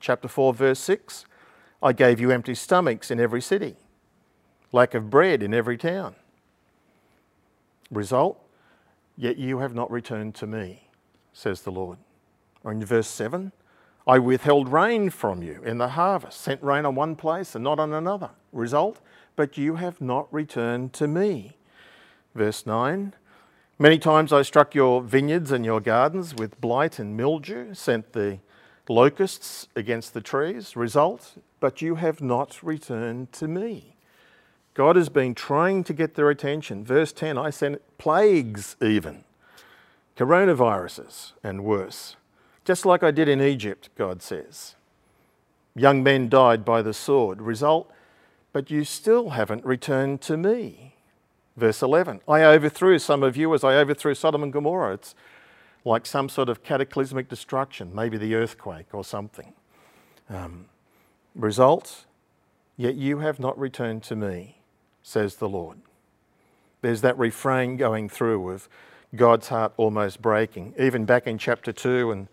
Chapter 0.00 0.28
4, 0.28 0.54
verse 0.54 0.80
6 0.80 1.24
I 1.82 1.92
gave 1.92 2.20
you 2.20 2.30
empty 2.30 2.54
stomachs 2.54 3.10
in 3.10 3.20
every 3.20 3.40
city 3.40 3.76
lack 4.72 4.94
of 4.94 5.10
bread 5.10 5.42
in 5.42 5.54
every 5.54 5.76
town. 5.76 6.14
Result, 7.90 8.38
yet 9.16 9.38
you 9.38 9.58
have 9.58 9.74
not 9.74 9.90
returned 9.90 10.34
to 10.36 10.46
me, 10.46 10.88
says 11.32 11.62
the 11.62 11.72
Lord. 11.72 11.98
Or 12.64 12.72
in 12.72 12.84
verse 12.84 13.08
7, 13.08 13.52
I 14.06 14.18
withheld 14.18 14.70
rain 14.70 15.10
from 15.10 15.42
you 15.42 15.62
in 15.64 15.78
the 15.78 15.88
harvest, 15.88 16.40
sent 16.40 16.62
rain 16.62 16.84
on 16.84 16.94
one 16.94 17.16
place 17.16 17.54
and 17.54 17.64
not 17.64 17.78
on 17.78 17.92
another. 17.92 18.30
Result, 18.52 19.00
but 19.38 19.56
you 19.56 19.76
have 19.76 20.00
not 20.00 20.26
returned 20.34 20.92
to 20.92 21.06
me. 21.06 21.56
Verse 22.34 22.66
9, 22.66 23.14
Many 23.78 23.96
times 23.96 24.32
I 24.32 24.42
struck 24.42 24.74
your 24.74 25.00
vineyards 25.00 25.52
and 25.52 25.64
your 25.64 25.80
gardens 25.80 26.34
with 26.34 26.60
blight 26.60 26.98
and 26.98 27.16
mildew, 27.16 27.72
sent 27.72 28.14
the 28.14 28.40
locusts 28.88 29.68
against 29.76 30.12
the 30.12 30.20
trees. 30.20 30.74
Result, 30.74 31.34
but 31.60 31.80
you 31.80 31.94
have 31.94 32.20
not 32.20 32.60
returned 32.64 33.30
to 33.34 33.46
me. 33.46 33.94
God 34.74 34.96
has 34.96 35.08
been 35.08 35.36
trying 35.36 35.84
to 35.84 35.92
get 35.92 36.16
their 36.16 36.30
attention. 36.30 36.84
Verse 36.84 37.12
10 37.12 37.38
I 37.38 37.50
sent 37.50 37.80
plagues, 37.96 38.74
even 38.82 39.22
coronaviruses 40.16 41.34
and 41.44 41.62
worse, 41.62 42.16
just 42.64 42.84
like 42.84 43.04
I 43.04 43.12
did 43.12 43.28
in 43.28 43.40
Egypt, 43.40 43.88
God 43.96 44.20
says. 44.20 44.74
Young 45.76 46.02
men 46.02 46.28
died 46.28 46.64
by 46.64 46.82
the 46.82 46.92
sword. 46.92 47.40
Result, 47.40 47.88
but 48.52 48.70
you 48.70 48.84
still 48.84 49.30
haven't 49.30 49.64
returned 49.64 50.20
to 50.22 50.36
me. 50.36 50.94
Verse 51.56 51.82
11 51.82 52.20
I 52.28 52.42
overthrew 52.44 52.98
some 52.98 53.22
of 53.22 53.36
you 53.36 53.52
as 53.54 53.64
I 53.64 53.74
overthrew 53.74 54.14
Sodom 54.14 54.42
and 54.42 54.52
Gomorrah. 54.52 54.94
It's 54.94 55.14
like 55.84 56.06
some 56.06 56.28
sort 56.28 56.48
of 56.48 56.62
cataclysmic 56.62 57.28
destruction, 57.28 57.94
maybe 57.94 58.16
the 58.16 58.34
earthquake 58.34 58.86
or 58.92 59.04
something. 59.04 59.54
Um, 60.28 60.66
result, 61.34 62.04
yet 62.76 62.94
you 62.94 63.18
have 63.18 63.38
not 63.38 63.58
returned 63.58 64.02
to 64.04 64.16
me 64.16 64.58
says 65.08 65.36
the 65.36 65.48
Lord. 65.48 65.78
There's 66.82 67.00
that 67.00 67.18
refrain 67.18 67.76
going 67.76 68.08
through 68.08 68.50
of 68.50 68.68
God's 69.16 69.48
heart 69.48 69.72
almost 69.76 70.20
breaking. 70.20 70.74
Even 70.78 71.06
back 71.06 71.26
in 71.26 71.38
chapter 71.38 71.72
2 71.72 72.12
and 72.12 72.28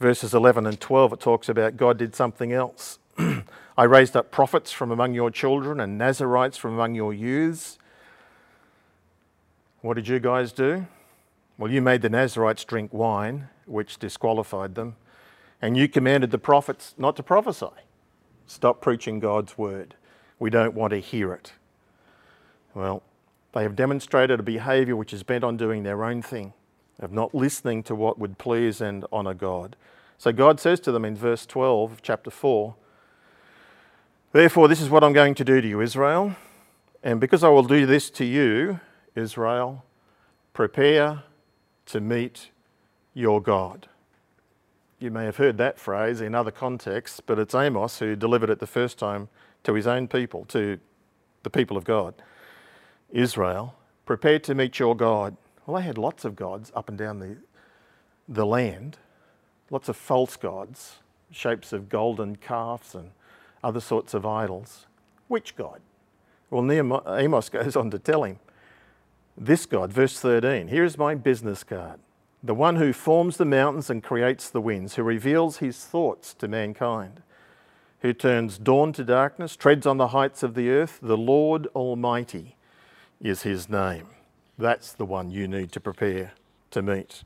verses 0.00 0.34
11 0.34 0.66
and 0.66 0.80
12, 0.80 1.12
it 1.12 1.20
talks 1.20 1.48
about 1.48 1.76
God 1.76 1.96
did 1.96 2.14
something 2.14 2.52
else. 2.52 2.98
I 3.78 3.84
raised 3.84 4.16
up 4.16 4.30
prophets 4.30 4.72
from 4.72 4.90
among 4.90 5.14
your 5.14 5.30
children 5.30 5.80
and 5.80 5.98
Nazarites 5.98 6.56
from 6.56 6.74
among 6.74 6.94
your 6.94 7.12
youths. 7.12 7.78
What 9.80 9.94
did 9.94 10.08
you 10.08 10.18
guys 10.18 10.52
do? 10.52 10.86
Well, 11.56 11.70
you 11.70 11.82
made 11.82 12.02
the 12.02 12.08
Nazarites 12.08 12.64
drink 12.64 12.92
wine, 12.92 13.48
which 13.66 13.98
disqualified 13.98 14.74
them, 14.74 14.96
and 15.60 15.76
you 15.76 15.88
commanded 15.88 16.30
the 16.30 16.38
prophets 16.38 16.94
not 16.96 17.16
to 17.16 17.22
prophesy. 17.22 17.66
Stop 18.46 18.80
preaching 18.80 19.18
God's 19.18 19.58
word. 19.58 19.94
We 20.38 20.50
don't 20.50 20.74
want 20.74 20.92
to 20.92 21.00
hear 21.00 21.32
it. 21.32 21.52
Well, 22.74 23.02
they 23.52 23.62
have 23.64 23.76
demonstrated 23.76 24.38
a 24.38 24.44
behaviour 24.44 24.94
which 24.94 25.12
is 25.12 25.22
bent 25.22 25.42
on 25.42 25.56
doing 25.56 25.82
their 25.82 26.04
own 26.04 26.22
thing, 26.22 26.52
of 27.00 27.12
not 27.12 27.34
listening 27.34 27.82
to 27.84 27.94
what 27.94 28.18
would 28.18 28.38
please 28.38 28.80
and 28.80 29.04
honour 29.12 29.34
God. 29.34 29.74
So 30.16 30.32
God 30.32 30.60
says 30.60 30.80
to 30.80 30.92
them 30.92 31.04
in 31.04 31.16
verse 31.16 31.46
12 31.46 31.92
of 31.92 32.02
chapter 32.02 32.30
4 32.30 32.74
Therefore, 34.30 34.68
this 34.68 34.82
is 34.82 34.90
what 34.90 35.02
I'm 35.02 35.14
going 35.14 35.34
to 35.36 35.44
do 35.44 35.62
to 35.62 35.66
you, 35.66 35.80
Israel. 35.80 36.36
And 37.02 37.18
because 37.18 37.42
I 37.42 37.48
will 37.48 37.62
do 37.62 37.86
this 37.86 38.10
to 38.10 38.26
you, 38.26 38.78
Israel, 39.14 39.84
prepare 40.52 41.22
to 41.86 42.00
meet 42.00 42.50
your 43.14 43.40
God. 43.40 43.88
You 44.98 45.10
may 45.10 45.24
have 45.24 45.38
heard 45.38 45.56
that 45.58 45.78
phrase 45.78 46.20
in 46.20 46.34
other 46.34 46.50
contexts, 46.50 47.20
but 47.20 47.38
it's 47.38 47.54
Amos 47.54 48.00
who 48.00 48.16
delivered 48.16 48.50
it 48.50 48.58
the 48.58 48.66
first 48.66 48.98
time 48.98 49.28
to 49.64 49.72
his 49.72 49.86
own 49.86 50.08
people, 50.08 50.44
to 50.46 50.78
the 51.42 51.50
people 51.50 51.78
of 51.78 51.84
God. 51.84 52.14
Israel, 53.10 53.76
prepare 54.04 54.40
to 54.40 54.54
meet 54.54 54.78
your 54.78 54.94
God. 54.94 55.38
Well, 55.64 55.80
they 55.80 55.86
had 55.86 55.96
lots 55.96 56.26
of 56.26 56.36
gods 56.36 56.70
up 56.74 56.90
and 56.90 56.98
down 56.98 57.20
the, 57.20 57.36
the 58.28 58.44
land, 58.44 58.98
lots 59.70 59.88
of 59.88 59.96
false 59.96 60.36
gods, 60.36 60.96
shapes 61.30 61.72
of 61.72 61.88
golden 61.88 62.36
calves 62.36 62.94
and 62.94 63.12
other 63.62 63.80
sorts 63.80 64.14
of 64.14 64.24
idols. 64.24 64.86
Which 65.28 65.56
God? 65.56 65.80
Well, 66.50 66.70
Amos 67.16 67.48
goes 67.50 67.76
on 67.76 67.90
to 67.90 67.98
tell 67.98 68.24
him, 68.24 68.38
this 69.36 69.66
God, 69.66 69.92
verse 69.92 70.18
13, 70.18 70.68
here 70.68 70.84
is 70.84 70.98
my 70.98 71.14
business 71.14 71.62
card. 71.62 72.00
The 72.42 72.54
one 72.54 72.76
who 72.76 72.92
forms 72.92 73.36
the 73.36 73.44
mountains 73.44 73.90
and 73.90 74.02
creates 74.02 74.50
the 74.50 74.60
winds, 74.60 74.94
who 74.94 75.02
reveals 75.02 75.58
his 75.58 75.84
thoughts 75.84 76.34
to 76.34 76.48
mankind, 76.48 77.22
who 78.00 78.12
turns 78.12 78.58
dawn 78.58 78.92
to 78.94 79.04
darkness, 79.04 79.56
treads 79.56 79.86
on 79.86 79.96
the 79.96 80.08
heights 80.08 80.42
of 80.42 80.54
the 80.54 80.70
earth, 80.70 80.98
the 81.02 81.16
Lord 81.16 81.66
Almighty 81.68 82.56
is 83.20 83.42
his 83.42 83.68
name. 83.68 84.08
That's 84.56 84.92
the 84.92 85.04
one 85.04 85.30
you 85.30 85.46
need 85.46 85.70
to 85.72 85.80
prepare 85.80 86.32
to 86.72 86.82
meet. 86.82 87.24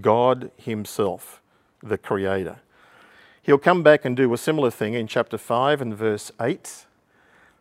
God 0.00 0.50
Himself, 0.56 1.42
the 1.82 1.98
Creator. 1.98 2.58
He'll 3.48 3.56
come 3.56 3.82
back 3.82 4.04
and 4.04 4.14
do 4.14 4.30
a 4.34 4.36
similar 4.36 4.70
thing 4.70 4.92
in 4.92 5.06
chapter 5.06 5.38
5 5.38 5.80
and 5.80 5.96
verse 5.96 6.30
8, 6.38 6.84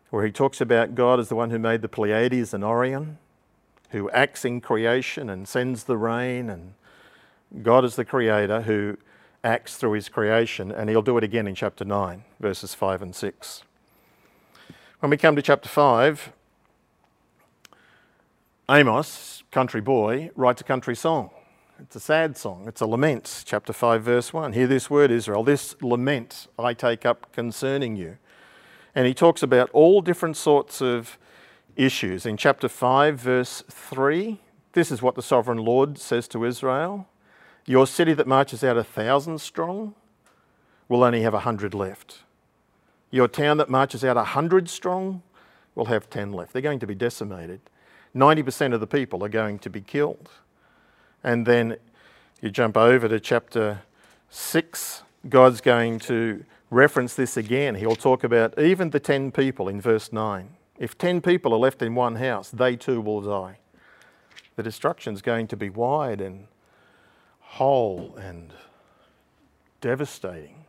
where 0.09 0.25
he 0.25 0.33
talks 0.33 0.59
about 0.59 0.95
God 0.95 1.17
as 1.17 1.29
the 1.29 1.35
one 1.35 1.49
who 1.49 1.57
made 1.57 1.81
the 1.81 1.87
Pleiades 1.87 2.53
and 2.53 2.61
Orion, 2.61 3.19
who 3.91 4.09
acts 4.09 4.43
in 4.43 4.59
creation 4.59 5.29
and 5.29 5.47
sends 5.47 5.85
the 5.85 5.95
rain, 5.95 6.49
and 6.49 6.73
God 7.63 7.85
is 7.85 7.95
the 7.95 8.03
Creator 8.03 8.63
who 8.63 8.97
acts 9.45 9.77
through 9.77 9.93
His 9.93 10.09
creation, 10.09 10.73
and 10.73 10.89
He'll 10.89 11.01
do 11.01 11.17
it 11.17 11.23
again 11.23 11.47
in 11.47 11.55
chapter 11.55 11.85
9, 11.85 12.25
verses 12.41 12.73
5 12.73 13.01
and 13.01 13.15
6. 13.15 13.63
When 14.99 15.09
we 15.09 15.15
come 15.15 15.37
to 15.37 15.41
chapter 15.41 15.69
5, 15.69 16.33
Amos, 18.69 19.43
country 19.51 19.79
boy, 19.79 20.31
writes 20.35 20.59
a 20.59 20.65
country 20.65 20.97
song. 20.97 21.29
It's 21.79 21.95
a 21.95 21.99
sad 21.99 22.35
song. 22.35 22.65
It's 22.67 22.81
a 22.81 22.87
lament, 22.87 23.43
chapter 23.45 23.71
5, 23.71 24.01
verse 24.01 24.33
1. 24.33 24.53
Hear 24.53 24.65
this 24.65 24.89
word, 24.89 25.11
Israel. 25.11 25.43
This 25.43 25.75
lament 25.79 26.47
I 26.57 26.73
take 26.73 27.05
up 27.05 27.31
concerning 27.33 27.95
you. 27.95 28.17
And 28.95 29.05
he 29.05 29.13
talks 29.13 29.43
about 29.43 29.69
all 29.73 30.01
different 30.01 30.37
sorts 30.37 30.81
of 30.81 31.19
issues. 31.75 32.25
In 32.25 32.35
chapter 32.35 32.67
5, 32.67 33.19
verse 33.19 33.63
3, 33.69 34.39
this 34.73 34.91
is 34.91 35.03
what 35.03 35.13
the 35.13 35.21
sovereign 35.21 35.59
Lord 35.59 35.99
says 35.99 36.27
to 36.29 36.45
Israel 36.45 37.07
Your 37.67 37.85
city 37.85 38.13
that 38.13 38.25
marches 38.25 38.63
out 38.63 38.77
a 38.77 38.83
thousand 38.83 39.39
strong 39.39 39.93
will 40.89 41.03
only 41.03 41.21
have 41.21 41.35
a 41.35 41.41
hundred 41.41 41.75
left. 41.75 42.23
Your 43.11 43.27
town 43.27 43.57
that 43.57 43.69
marches 43.69 44.03
out 44.03 44.17
a 44.17 44.23
hundred 44.23 44.67
strong 44.67 45.21
will 45.75 45.85
have 45.85 46.09
ten 46.09 46.31
left. 46.33 46.53
They're 46.53 46.61
going 46.63 46.79
to 46.79 46.87
be 46.87 46.95
decimated. 46.95 47.61
90% 48.15 48.73
of 48.73 48.79
the 48.79 48.87
people 48.87 49.23
are 49.23 49.29
going 49.29 49.59
to 49.59 49.69
be 49.69 49.81
killed. 49.81 50.31
And 51.27 51.45
then 51.45 51.75
you 52.39 52.49
jump 52.49 52.77
over 52.77 53.09
to 53.09 53.19
chapter 53.19 53.81
6, 54.29 55.03
God's 55.27 55.59
going 55.59 55.99
to 55.99 56.45
reference 56.71 57.15
this 57.15 57.35
again. 57.35 57.75
He'll 57.75 57.97
talk 57.97 58.23
about 58.23 58.57
even 58.57 58.91
the 58.91 59.01
10 59.01 59.33
people 59.33 59.67
in 59.67 59.81
verse 59.81 60.13
9. 60.13 60.47
If 60.79 60.97
10 60.97 61.19
people 61.19 61.53
are 61.53 61.59
left 61.59 61.81
in 61.81 61.95
one 61.95 62.15
house, 62.15 62.49
they 62.49 62.77
too 62.77 63.01
will 63.01 63.19
die. 63.19 63.57
The 64.55 64.63
destruction 64.63 65.15
is 65.15 65.21
going 65.21 65.47
to 65.47 65.57
be 65.57 65.69
wide 65.69 66.21
and 66.21 66.47
whole 67.41 68.15
and 68.15 68.53
devastating. 69.81 70.63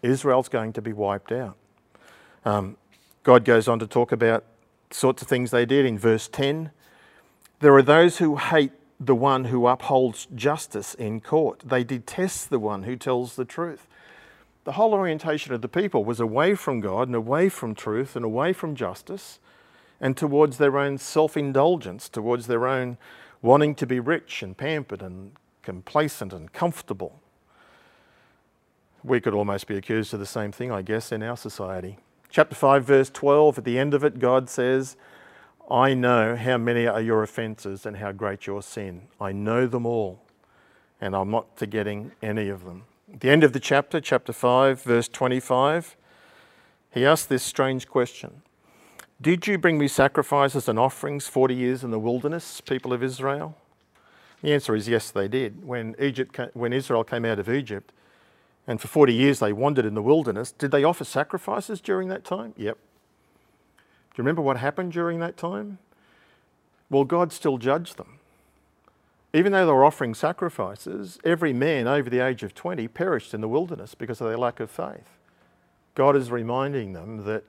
Israel's 0.00 0.48
going 0.48 0.72
to 0.72 0.80
be 0.80 0.94
wiped 0.94 1.32
out. 1.32 1.58
Um, 2.46 2.78
God 3.24 3.44
goes 3.44 3.68
on 3.68 3.78
to 3.78 3.86
talk 3.86 4.10
about 4.10 4.44
sorts 4.90 5.20
of 5.20 5.28
things 5.28 5.50
they 5.50 5.66
did 5.66 5.84
in 5.84 5.98
verse 5.98 6.28
10. 6.28 6.70
There 7.60 7.74
are 7.74 7.82
those 7.82 8.16
who 8.16 8.36
hate 8.36 8.72
the 9.06 9.14
one 9.14 9.46
who 9.46 9.66
upholds 9.66 10.26
justice 10.34 10.94
in 10.94 11.20
court. 11.20 11.62
They 11.64 11.82
detest 11.82 12.50
the 12.50 12.58
one 12.58 12.84
who 12.84 12.96
tells 12.96 13.36
the 13.36 13.44
truth. 13.44 13.86
The 14.64 14.72
whole 14.72 14.94
orientation 14.94 15.52
of 15.52 15.60
the 15.60 15.68
people 15.68 16.04
was 16.04 16.20
away 16.20 16.54
from 16.54 16.80
God 16.80 17.08
and 17.08 17.16
away 17.16 17.48
from 17.48 17.74
truth 17.74 18.14
and 18.14 18.24
away 18.24 18.52
from 18.52 18.76
justice 18.76 19.40
and 20.00 20.16
towards 20.16 20.58
their 20.58 20.78
own 20.78 20.98
self 20.98 21.36
indulgence, 21.36 22.08
towards 22.08 22.46
their 22.46 22.66
own 22.66 22.96
wanting 23.40 23.74
to 23.74 23.86
be 23.86 23.98
rich 23.98 24.42
and 24.42 24.56
pampered 24.56 25.02
and 25.02 25.32
complacent 25.62 26.32
and 26.32 26.52
comfortable. 26.52 27.20
We 29.02 29.20
could 29.20 29.34
almost 29.34 29.66
be 29.66 29.76
accused 29.76 30.14
of 30.14 30.20
the 30.20 30.26
same 30.26 30.52
thing, 30.52 30.70
I 30.70 30.82
guess, 30.82 31.10
in 31.10 31.24
our 31.24 31.36
society. 31.36 31.98
Chapter 32.30 32.54
5, 32.54 32.84
verse 32.84 33.10
12, 33.10 33.58
at 33.58 33.64
the 33.64 33.78
end 33.78 33.94
of 33.94 34.04
it, 34.04 34.20
God 34.20 34.48
says, 34.48 34.96
I 35.72 35.94
know 35.94 36.36
how 36.36 36.58
many 36.58 36.86
are 36.86 37.00
your 37.00 37.22
offences 37.22 37.86
and 37.86 37.96
how 37.96 38.12
great 38.12 38.46
your 38.46 38.62
sin. 38.62 39.08
I 39.18 39.32
know 39.32 39.66
them 39.66 39.86
all, 39.86 40.20
and 41.00 41.16
I'm 41.16 41.30
not 41.30 41.56
forgetting 41.56 42.12
any 42.22 42.50
of 42.50 42.66
them. 42.66 42.84
At 43.10 43.20
the 43.20 43.30
end 43.30 43.42
of 43.42 43.54
the 43.54 43.60
chapter, 43.60 43.98
chapter 43.98 44.34
5, 44.34 44.82
verse 44.82 45.08
25, 45.08 45.96
he 46.90 47.06
asks 47.06 47.26
this 47.26 47.42
strange 47.42 47.88
question 47.88 48.42
Did 49.18 49.46
you 49.46 49.56
bring 49.56 49.78
me 49.78 49.88
sacrifices 49.88 50.68
and 50.68 50.78
offerings 50.78 51.26
40 51.26 51.54
years 51.54 51.82
in 51.82 51.90
the 51.90 51.98
wilderness, 51.98 52.60
people 52.60 52.92
of 52.92 53.02
Israel? 53.02 53.56
The 54.42 54.52
answer 54.52 54.76
is 54.76 54.88
yes, 54.88 55.10
they 55.10 55.26
did. 55.26 55.64
When, 55.64 55.96
Egypt, 55.98 56.38
when 56.52 56.74
Israel 56.74 57.02
came 57.02 57.24
out 57.24 57.38
of 57.38 57.48
Egypt, 57.48 57.92
and 58.66 58.78
for 58.78 58.88
40 58.88 59.14
years 59.14 59.38
they 59.38 59.54
wandered 59.54 59.86
in 59.86 59.94
the 59.94 60.02
wilderness, 60.02 60.52
did 60.52 60.70
they 60.70 60.84
offer 60.84 61.04
sacrifices 61.04 61.80
during 61.80 62.08
that 62.08 62.24
time? 62.24 62.52
Yep. 62.58 62.76
Do 64.12 64.20
you 64.20 64.24
remember 64.24 64.42
what 64.42 64.58
happened 64.58 64.92
during 64.92 65.20
that 65.20 65.38
time? 65.38 65.78
Well, 66.90 67.04
God 67.04 67.32
still 67.32 67.56
judged 67.56 67.96
them. 67.96 68.18
Even 69.32 69.52
though 69.52 69.64
they 69.64 69.72
were 69.72 69.84
offering 69.84 70.12
sacrifices, 70.12 71.18
every 71.24 71.54
man 71.54 71.88
over 71.88 72.10
the 72.10 72.20
age 72.20 72.42
of 72.42 72.54
20 72.54 72.86
perished 72.88 73.32
in 73.32 73.40
the 73.40 73.48
wilderness 73.48 73.94
because 73.94 74.20
of 74.20 74.28
their 74.28 74.36
lack 74.36 74.60
of 74.60 74.70
faith. 74.70 75.08
God 75.94 76.14
is 76.14 76.30
reminding 76.30 76.92
them 76.92 77.24
that 77.24 77.44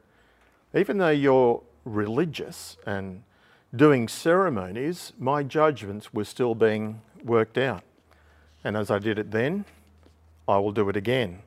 even 0.73 0.97
though 0.97 1.09
you're 1.09 1.61
religious 1.83 2.77
and 2.85 3.23
doing 3.75 4.07
ceremonies, 4.07 5.11
my 5.19 5.43
judgments 5.43 6.13
were 6.13 6.23
still 6.23 6.55
being 6.55 7.01
worked 7.21 7.57
out. 7.57 7.83
And 8.63 8.77
as 8.77 8.89
I 8.89 8.99
did 8.99 9.19
it 9.19 9.31
then, 9.31 9.65
I 10.47 10.59
will 10.59 10.71
do 10.71 10.87
it 10.87 10.95
again 10.95 11.41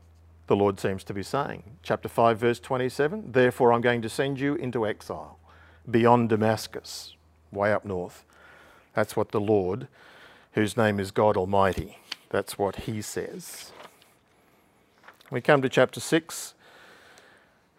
the 0.46 0.56
Lord 0.56 0.78
seems 0.78 1.02
to 1.04 1.14
be 1.14 1.22
saying. 1.22 1.62
Chapter 1.82 2.08
5, 2.08 2.38
verse 2.38 2.60
27 2.60 3.32
Therefore, 3.32 3.72
I'm 3.72 3.80
going 3.80 4.02
to 4.02 4.08
send 4.08 4.38
you 4.38 4.54
into 4.54 4.86
exile 4.86 5.38
beyond 5.88 6.28
Damascus, 6.28 7.14
way 7.50 7.72
up 7.72 7.84
north. 7.84 8.24
That's 8.94 9.16
what 9.16 9.30
the 9.30 9.40
Lord, 9.40 9.88
whose 10.52 10.76
name 10.76 10.98
is 10.98 11.10
God 11.10 11.36
Almighty, 11.36 11.98
that's 12.30 12.58
what 12.58 12.76
he 12.76 13.02
says. 13.02 13.72
We 15.30 15.40
come 15.40 15.60
to 15.62 15.68
chapter 15.68 15.98
6, 15.98 16.54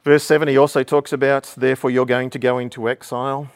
verse 0.03 0.23
7. 0.23 0.47
He 0.47 0.57
also 0.57 0.83
talks 0.83 1.13
about, 1.13 1.53
Therefore, 1.55 1.89
you're 1.89 2.05
going 2.05 2.29
to 2.31 2.39
go 2.39 2.57
into 2.57 2.89
exile. 2.89 3.49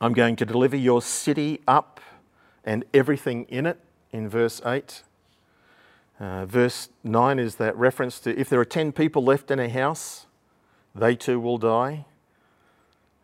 I'm 0.00 0.12
going 0.12 0.36
to 0.36 0.46
deliver 0.46 0.76
your 0.76 1.02
city 1.02 1.60
up 1.66 2.00
and 2.64 2.84
everything 2.94 3.44
in 3.44 3.66
it, 3.66 3.78
in 4.12 4.28
verse 4.28 4.60
8. 4.64 5.02
Uh, 6.18 6.46
verse 6.46 6.88
9 7.04 7.38
is 7.38 7.56
that 7.56 7.76
reference 7.76 8.18
to 8.20 8.38
if 8.38 8.48
there 8.48 8.60
are 8.60 8.64
10 8.64 8.92
people 8.92 9.22
left 9.22 9.50
in 9.50 9.58
a 9.58 9.68
house, 9.68 10.26
they 10.94 11.14
too 11.14 11.38
will 11.38 11.58
die. 11.58 12.06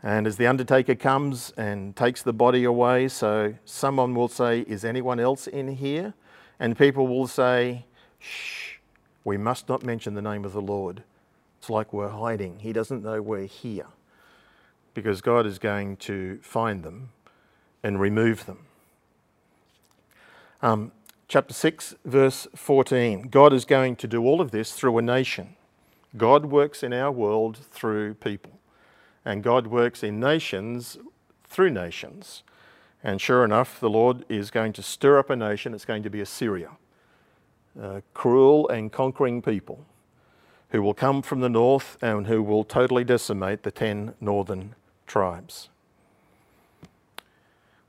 And 0.02 0.26
as 0.26 0.36
the 0.36 0.46
undertaker 0.46 0.94
comes 0.94 1.52
and 1.56 1.94
takes 1.94 2.22
the 2.22 2.32
body 2.32 2.64
away, 2.64 3.08
so 3.08 3.54
someone 3.64 4.14
will 4.14 4.28
say, 4.28 4.60
Is 4.62 4.84
anyone 4.84 5.20
else 5.20 5.46
in 5.46 5.76
here? 5.76 6.14
And 6.58 6.76
people 6.76 7.06
will 7.06 7.28
say, 7.28 7.86
Shh, 8.18 8.74
we 9.24 9.36
must 9.36 9.68
not 9.68 9.84
mention 9.84 10.14
the 10.14 10.22
name 10.22 10.44
of 10.44 10.52
the 10.52 10.60
Lord. 10.60 11.04
It's 11.58 11.70
like 11.70 11.92
we're 11.92 12.08
hiding. 12.08 12.58
He 12.58 12.72
doesn't 12.72 13.04
know 13.04 13.22
we're 13.22 13.46
here 13.46 13.86
because 14.94 15.20
God 15.20 15.46
is 15.46 15.58
going 15.58 15.96
to 15.98 16.40
find 16.42 16.82
them 16.82 17.10
and 17.82 18.00
remove 18.00 18.46
them. 18.46 18.66
Um, 20.60 20.92
chapter 21.32 21.54
6, 21.54 21.94
verse 22.04 22.46
14. 22.54 23.28
God 23.30 23.54
is 23.54 23.64
going 23.64 23.96
to 23.96 24.06
do 24.06 24.22
all 24.22 24.42
of 24.42 24.50
this 24.50 24.74
through 24.74 24.98
a 24.98 25.02
nation. 25.02 25.56
God 26.14 26.44
works 26.44 26.82
in 26.82 26.92
our 26.92 27.10
world 27.10 27.56
through 27.56 28.12
people, 28.16 28.58
and 29.24 29.42
God 29.42 29.68
works 29.68 30.02
in 30.02 30.20
nations 30.20 30.98
through 31.48 31.70
nations. 31.70 32.42
And 33.02 33.18
sure 33.18 33.46
enough, 33.46 33.80
the 33.80 33.88
Lord 33.88 34.26
is 34.28 34.50
going 34.50 34.74
to 34.74 34.82
stir 34.82 35.18
up 35.18 35.30
a 35.30 35.36
nation. 35.36 35.72
It's 35.72 35.86
going 35.86 36.02
to 36.02 36.10
be 36.10 36.20
Assyria, 36.20 36.72
a 37.80 38.02
cruel 38.12 38.68
and 38.68 38.92
conquering 38.92 39.40
people 39.40 39.86
who 40.68 40.82
will 40.82 40.92
come 40.92 41.22
from 41.22 41.40
the 41.40 41.48
north 41.48 41.96
and 42.02 42.26
who 42.26 42.42
will 42.42 42.62
totally 42.62 43.04
decimate 43.04 43.62
the 43.62 43.70
10 43.70 44.16
northern 44.20 44.74
tribes. 45.06 45.70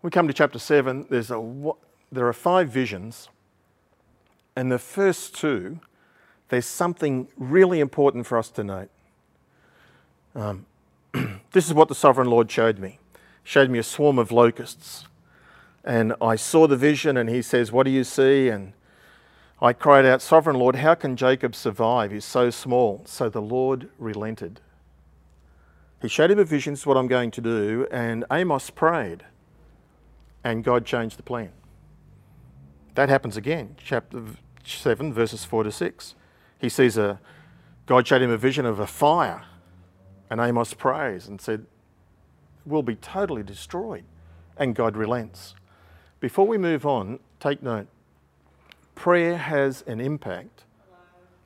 We 0.01 0.11
come 0.11 0.29
to 0.29 0.33
chapter 0.33 0.59
7. 0.59 1.07
There's 1.09 1.29
a, 1.29 1.73
there 2.13 2.27
are 2.27 2.33
five 2.33 2.69
visions 2.69 3.29
and 4.55 4.71
the 4.71 4.79
first 4.79 5.35
two, 5.35 5.79
there's 6.49 6.65
something 6.65 7.27
really 7.37 7.79
important 7.79 8.27
for 8.27 8.37
us 8.37 8.49
to 8.51 8.63
note. 8.63 8.89
Um, 10.35 10.65
this 11.51 11.67
is 11.67 11.73
what 11.73 11.87
the 11.87 11.95
sovereign 11.95 12.29
Lord 12.29 12.51
showed 12.51 12.79
me. 12.79 12.99
He 13.43 13.49
Showed 13.49 13.69
me 13.69 13.79
a 13.79 13.83
swarm 13.83 14.19
of 14.19 14.31
locusts. 14.31 15.05
And 15.83 16.13
I 16.21 16.35
saw 16.35 16.67
the 16.67 16.77
vision, 16.77 17.17
and 17.17 17.29
he 17.29 17.41
says, 17.41 17.71
What 17.71 17.83
do 17.83 17.91
you 17.91 18.03
see? 18.03 18.47
And 18.47 18.73
I 19.61 19.73
cried 19.73 20.05
out, 20.05 20.21
Sovereign 20.21 20.57
Lord, 20.57 20.77
how 20.77 20.95
can 20.95 21.17
Jacob 21.17 21.55
survive? 21.55 22.11
He's 22.11 22.25
so 22.25 22.49
small. 22.49 23.01
So 23.05 23.29
the 23.29 23.41
Lord 23.41 23.89
relented. 23.97 24.61
He 26.01 26.07
showed 26.07 26.31
him 26.31 26.39
a 26.39 26.43
vision, 26.43 26.73
this 26.73 26.81
is 26.81 26.85
what 26.85 26.97
I'm 26.97 27.07
going 27.07 27.31
to 27.31 27.41
do. 27.41 27.87
And 27.89 28.25
Amos 28.31 28.69
prayed, 28.69 29.23
and 30.43 30.63
God 30.63 30.85
changed 30.85 31.17
the 31.17 31.23
plan. 31.23 31.51
That 32.95 33.09
happens 33.09 33.37
again, 33.37 33.75
chapter 33.83 34.23
7, 34.63 35.13
verses 35.13 35.45
4 35.45 35.63
to 35.63 35.71
6. 35.71 36.15
He 36.59 36.69
sees 36.69 36.97
a, 36.97 37.19
God 37.85 38.07
showed 38.07 38.21
him 38.21 38.29
a 38.29 38.37
vision 38.37 38.65
of 38.65 38.79
a 38.79 38.87
fire, 38.87 39.43
and 40.29 40.39
Amos 40.39 40.73
prays 40.73 41.27
and 41.27 41.41
said, 41.41 41.65
We'll 42.65 42.83
be 42.83 42.95
totally 42.95 43.43
destroyed. 43.43 44.05
And 44.55 44.75
God 44.75 44.95
relents. 44.95 45.55
Before 46.19 46.47
we 46.47 46.57
move 46.57 46.85
on, 46.85 47.19
take 47.39 47.61
note 47.61 47.87
prayer 48.95 49.37
has 49.37 49.83
an 49.87 49.99
impact 49.99 50.63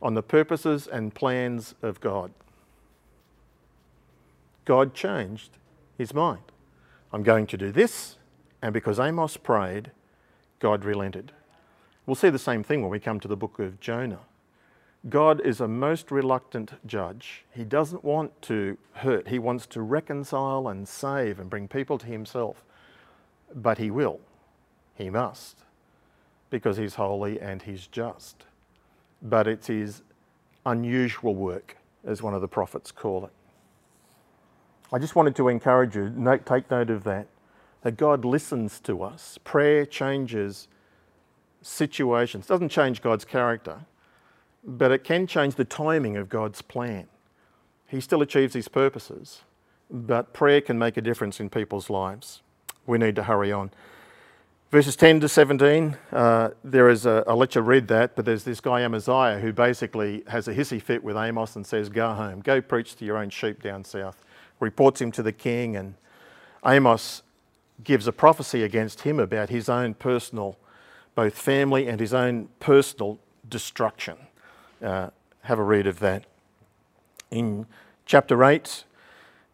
on 0.02 0.14
the 0.14 0.22
purposes 0.22 0.86
and 0.86 1.16
plans 1.16 1.74
of 1.82 2.00
God. 2.02 2.32
God 4.66 4.94
changed 4.94 5.58
his 5.98 6.14
mind. 6.14 6.44
I'm 7.14 7.24
going 7.24 7.48
to 7.48 7.58
do 7.58 7.72
this, 7.72 8.18
and 8.62 8.74
because 8.74 9.00
Amos 9.00 9.38
prayed, 9.38 9.92
God 10.60 10.84
relented. 10.84 11.32
We'll 12.08 12.16
see 12.16 12.30
the 12.30 12.40
same 12.40 12.64
thing 12.64 12.82
when 12.82 12.90
we 12.90 13.02
come 13.02 13.20
to 13.20 13.28
the 13.28 13.36
book 13.36 13.60
of 13.60 13.82
Jonah. 13.82 14.22
God 15.10 15.42
is 15.42 15.60
a 15.60 15.68
most 15.68 16.10
reluctant 16.10 16.72
judge. 16.86 17.44
He 17.54 17.66
doesn't 17.66 18.04
want 18.04 18.42
to 18.44 18.78
hurt, 18.94 19.28
he 19.28 19.40
wants 19.40 19.68
to 19.68 19.82
reconcile 19.82 20.70
and 20.70 20.88
save 20.88 21.38
and 21.38 21.50
bring 21.50 21.68
people 21.68 21.98
to 21.98 22.06
himself. 22.06 22.64
But 23.54 23.78
he 23.78 23.92
will, 23.92 24.22
he 24.96 25.10
must, 25.10 25.64
because 26.50 26.78
he's 26.78 26.96
holy 26.96 27.42
and 27.42 27.62
he's 27.62 27.88
just. 27.88 28.46
But 29.22 29.46
it's 29.46 29.68
his 29.68 30.02
unusual 30.66 31.36
work, 31.36 31.76
as 32.06 32.22
one 32.22 32.34
of 32.34 32.40
the 32.40 32.48
prophets 32.48 32.90
call 32.90 33.26
it. 33.26 33.34
I 34.94 35.00
just 35.00 35.16
wanted 35.16 35.36
to 35.36 35.50
encourage 35.50 35.98
you, 35.98 36.40
take 36.46 36.72
note 36.72 36.90
of 36.90 37.04
that, 37.04 37.28
that 37.82 37.98
God 37.98 38.24
listens 38.24 38.80
to 38.82 39.04
us. 39.04 39.38
Prayer 39.44 39.86
changes 39.86 40.70
situations. 41.68 42.46
It 42.46 42.50
doesn't 42.50 42.70
change 42.70 43.02
God's 43.02 43.26
character, 43.26 43.80
but 44.64 44.92
it 44.92 45.04
can 45.04 45.28
change 45.28 45.56
the 45.56 45.66
timing 45.66 46.18
of 46.18 46.30
God's 46.30 46.62
plan. 46.62 47.08
He 47.88 48.02
still 48.02 48.22
achieves 48.22 48.54
his 48.54 48.68
purposes, 48.68 49.42
but 49.90 50.34
prayer 50.34 50.62
can 50.62 50.78
make 50.78 50.98
a 50.98 51.02
difference 51.02 51.40
in 51.40 51.50
people's 51.50 51.90
lives. 51.90 52.42
We 52.86 52.98
need 52.98 53.16
to 53.16 53.24
hurry 53.24 53.52
on. 53.52 53.72
Verses 54.70 54.98
10 54.98 55.22
to 55.22 55.30
17, 55.30 55.96
uh, 56.12 56.50
there 56.62 56.90
is 56.90 57.06
a, 57.06 57.24
let 57.34 57.56
you 57.56 57.62
read 57.62 57.88
that, 57.88 58.18
but 58.18 58.26
there's 58.26 58.44
this 58.44 58.60
guy 58.60 58.82
Amaziah 58.82 59.40
who 59.40 59.54
basically 59.54 60.24
has 60.28 60.50
a 60.50 60.54
hissy 60.54 60.82
fit 60.82 61.02
with 61.02 61.16
Amos 61.16 61.56
and 61.56 61.66
says, 61.66 61.88
Go 61.88 62.14
home, 62.14 62.42
go 62.42 62.60
preach 62.60 62.98
to 62.98 63.06
your 63.06 63.18
own 63.18 63.30
sheep 63.30 63.64
down 63.64 63.86
south. 63.86 64.26
Reports 64.60 65.00
him 65.00 65.10
to 65.14 65.24
the 65.24 65.32
king, 65.32 65.78
and 65.78 65.96
Amos 66.66 67.22
gives 67.82 68.08
a 68.08 68.12
prophecy 68.12 68.64
against 68.64 69.02
him 69.02 69.20
about 69.20 69.48
his 69.48 69.70
own 69.70 69.94
personal, 69.94 70.58
both 71.18 71.34
family 71.34 71.88
and 71.88 72.00
his 72.00 72.14
own 72.14 72.48
personal 72.60 73.18
destruction. 73.50 74.16
Uh, 74.84 75.10
have 75.42 75.58
a 75.58 75.64
read 75.64 75.88
of 75.88 75.98
that. 75.98 76.26
In 77.32 77.66
chapter 78.06 78.44
8, 78.44 78.84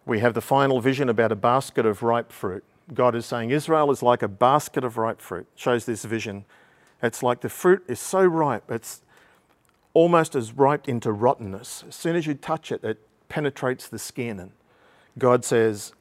we 0.06 0.20
have 0.20 0.34
the 0.34 0.42
final 0.42 0.82
vision 0.82 1.08
about 1.08 1.32
a 1.32 1.38
basket 1.38 1.86
of 1.86 2.04
ripe 2.04 2.34
fruit. 2.34 2.66
God 2.94 3.16
is 3.16 3.26
saying 3.26 3.52
Israel 3.52 3.92
is 3.92 4.04
like 4.04 4.22
a 4.22 4.28
basket 4.28 4.84
of 4.84 4.98
ripe 4.98 5.22
fruit. 5.22 5.48
Shows 5.56 5.86
this 5.86 6.04
vision. 6.04 6.44
It's 7.02 7.24
like 7.24 7.40
the 7.40 7.48
fruit 7.48 7.82
is 7.88 8.02
so 8.02 8.26
ripe, 8.26 8.70
it's 8.70 9.02
almost 9.94 10.36
as 10.36 10.52
ripe 10.52 10.90
into 10.90 11.14
rottenness. 11.14 11.86
As 11.88 11.96
soon 11.96 12.18
as 12.18 12.28
you 12.28 12.34
touch 12.34 12.74
it, 12.74 12.84
it 12.84 13.00
penetrates 13.30 13.88
the 13.88 14.00
skin. 14.00 14.38
And 14.38 14.52
God 15.18 15.46
says, 15.46 15.94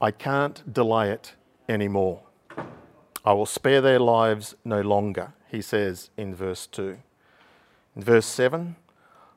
I 0.00 0.10
can't 0.10 0.72
delay 0.72 1.10
it 1.10 1.34
anymore. 1.68 2.22
I 3.24 3.32
will 3.32 3.46
spare 3.46 3.80
their 3.80 3.98
lives 3.98 4.54
no 4.64 4.80
longer, 4.80 5.32
he 5.50 5.60
says 5.60 6.10
in 6.16 6.34
verse 6.34 6.66
2. 6.66 6.98
In 7.96 8.02
verse 8.02 8.26
7, 8.26 8.76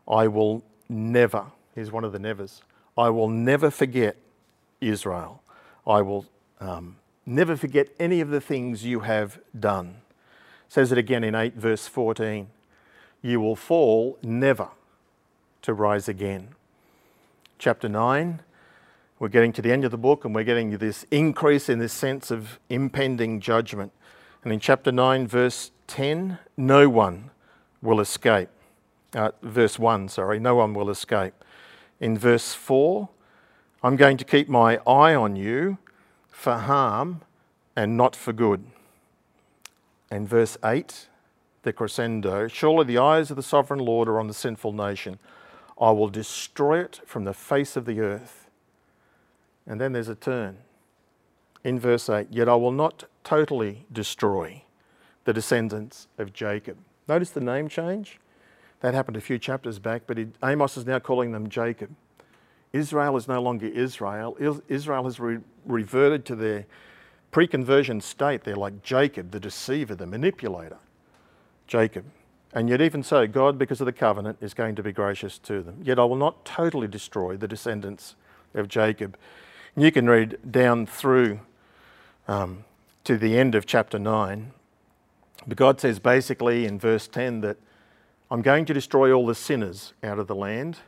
I 0.07 0.27
will 0.27 0.63
never, 0.87 1.47
here's 1.75 1.91
one 1.91 2.03
of 2.03 2.11
the 2.11 2.19
nevers, 2.19 2.61
I 2.97 3.09
will 3.09 3.27
never 3.27 3.69
forget 3.71 4.15
Israel. 4.79 5.41
I 5.85 6.01
will 6.01 6.25
um, 6.59 6.97
never 7.25 7.57
forget 7.57 7.89
any 7.99 8.21
of 8.21 8.29
the 8.29 8.41
things 8.41 8.85
you 8.85 9.01
have 9.01 9.39
done. 9.57 9.97
Says 10.69 10.91
it 10.91 10.97
again 10.97 11.23
in 11.23 11.35
8 11.35 11.55
verse 11.55 11.87
14. 11.87 12.47
You 13.21 13.39
will 13.39 13.55
fall 13.55 14.17
never 14.21 14.69
to 15.61 15.73
rise 15.73 16.07
again. 16.07 16.49
Chapter 17.57 17.87
9, 17.87 18.41
we're 19.19 19.29
getting 19.29 19.53
to 19.53 19.61
the 19.61 19.71
end 19.71 19.85
of 19.85 19.91
the 19.91 19.97
book 19.97 20.25
and 20.25 20.33
we're 20.33 20.43
getting 20.43 20.77
this 20.77 21.05
increase 21.11 21.69
in 21.69 21.79
this 21.79 21.93
sense 21.93 22.31
of 22.31 22.59
impending 22.69 23.39
judgment. 23.39 23.91
And 24.43 24.51
in 24.51 24.59
chapter 24.59 24.91
9, 24.91 25.27
verse 25.27 25.71
10, 25.87 26.39
no 26.57 26.89
one 26.89 27.31
will 27.81 27.99
escape. 27.99 28.49
Uh, 29.13 29.31
verse 29.41 29.77
1, 29.77 30.09
sorry, 30.09 30.39
no 30.39 30.55
one 30.55 30.73
will 30.73 30.89
escape. 30.89 31.33
In 31.99 32.17
verse 32.17 32.53
4, 32.53 33.07
I'm 33.83 33.95
going 33.95 34.17
to 34.17 34.25
keep 34.25 34.49
my 34.49 34.77
eye 34.87 35.13
on 35.13 35.35
you 35.35 35.77
for 36.29 36.57
harm 36.57 37.21
and 37.75 37.95
not 37.95 38.15
for 38.15 38.33
good. 38.33 38.65
And 40.09 40.27
verse 40.27 40.57
8, 40.63 41.07
the 41.63 41.73
crescendo 41.73 42.47
Surely 42.47 42.85
the 42.85 42.97
eyes 42.97 43.29
of 43.29 43.37
the 43.37 43.43
sovereign 43.43 43.79
Lord 43.79 44.07
are 44.07 44.19
on 44.19 44.27
the 44.27 44.33
sinful 44.33 44.73
nation. 44.73 45.19
I 45.79 45.91
will 45.91 46.09
destroy 46.09 46.79
it 46.79 47.01
from 47.05 47.23
the 47.23 47.33
face 47.33 47.75
of 47.75 47.85
the 47.85 47.99
earth. 47.99 48.42
And 49.67 49.79
then 49.79 49.93
there's 49.93 50.09
a 50.09 50.15
turn. 50.15 50.57
In 51.63 51.79
verse 51.79 52.09
8, 52.09 52.27
yet 52.29 52.49
I 52.49 52.55
will 52.55 52.71
not 52.71 53.05
totally 53.23 53.85
destroy 53.91 54.63
the 55.23 55.33
descendants 55.33 56.07
of 56.17 56.33
Jacob. 56.33 56.77
Notice 57.07 57.29
the 57.29 57.41
name 57.41 57.69
change? 57.69 58.19
That 58.81 58.93
happened 58.93 59.15
a 59.15 59.21
few 59.21 59.39
chapters 59.39 59.79
back, 59.79 60.03
but 60.05 60.17
Amos 60.43 60.75
is 60.75 60.85
now 60.85 60.99
calling 60.99 61.31
them 61.31 61.47
Jacob. 61.47 61.95
Israel 62.73 63.15
is 63.15 63.27
no 63.27 63.41
longer 63.41 63.67
Israel. 63.67 64.35
Israel 64.67 65.03
has 65.05 65.19
re- 65.19 65.39
reverted 65.65 66.25
to 66.25 66.35
their 66.35 66.65
pre 67.31 67.47
conversion 67.47 68.01
state. 68.01 68.43
They're 68.43 68.55
like 68.55 68.83
Jacob, 68.83 69.31
the 69.31 69.39
deceiver, 69.39 69.95
the 69.95 70.07
manipulator. 70.07 70.79
Jacob. 71.67 72.05
And 72.51 72.69
yet, 72.69 72.81
even 72.81 73.03
so, 73.03 73.25
God, 73.25 73.57
because 73.57 73.81
of 73.81 73.85
the 73.85 73.93
covenant, 73.93 74.37
is 74.41 74.53
going 74.53 74.75
to 74.75 74.83
be 74.83 74.91
gracious 74.91 75.39
to 75.39 75.63
them. 75.63 75.77
Yet 75.81 75.97
I 75.97 76.03
will 76.03 76.15
not 76.15 76.45
totally 76.45 76.87
destroy 76.87 77.35
the 77.37 77.47
descendants 77.47 78.15
of 78.53 78.67
Jacob. 78.67 79.17
And 79.75 79.83
you 79.83 79.91
can 79.91 80.07
read 80.07 80.37
down 80.49 80.85
through 80.85 81.39
um, 82.27 82.63
to 83.03 83.17
the 83.17 83.37
end 83.37 83.55
of 83.55 83.65
chapter 83.65 83.97
9. 83.97 84.51
But 85.47 85.57
God 85.57 85.81
says 85.81 85.99
basically 85.99 86.65
in 86.65 86.79
verse 86.79 87.07
10 87.07 87.41
that 87.41 87.57
I'm 88.29 88.41
going 88.41 88.65
to 88.65 88.73
destroy 88.73 89.11
all 89.11 89.25
the 89.25 89.35
sinners 89.35 89.93
out 90.03 90.19
of 90.19 90.27
the 90.27 90.35
land, 90.35 90.79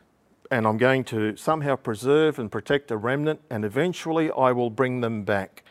and 0.49 0.65
I'm 0.65 0.77
going 0.77 1.03
to 1.05 1.35
somehow 1.35 1.75
preserve 1.75 2.39
and 2.39 2.51
protect 2.51 2.91
a 2.91 2.97
remnant, 2.97 3.41
and 3.49 3.65
eventually 3.65 4.31
I 4.31 4.51
will 4.51 4.69
bring 4.69 5.01
them 5.01 5.23
back. 5.23 5.63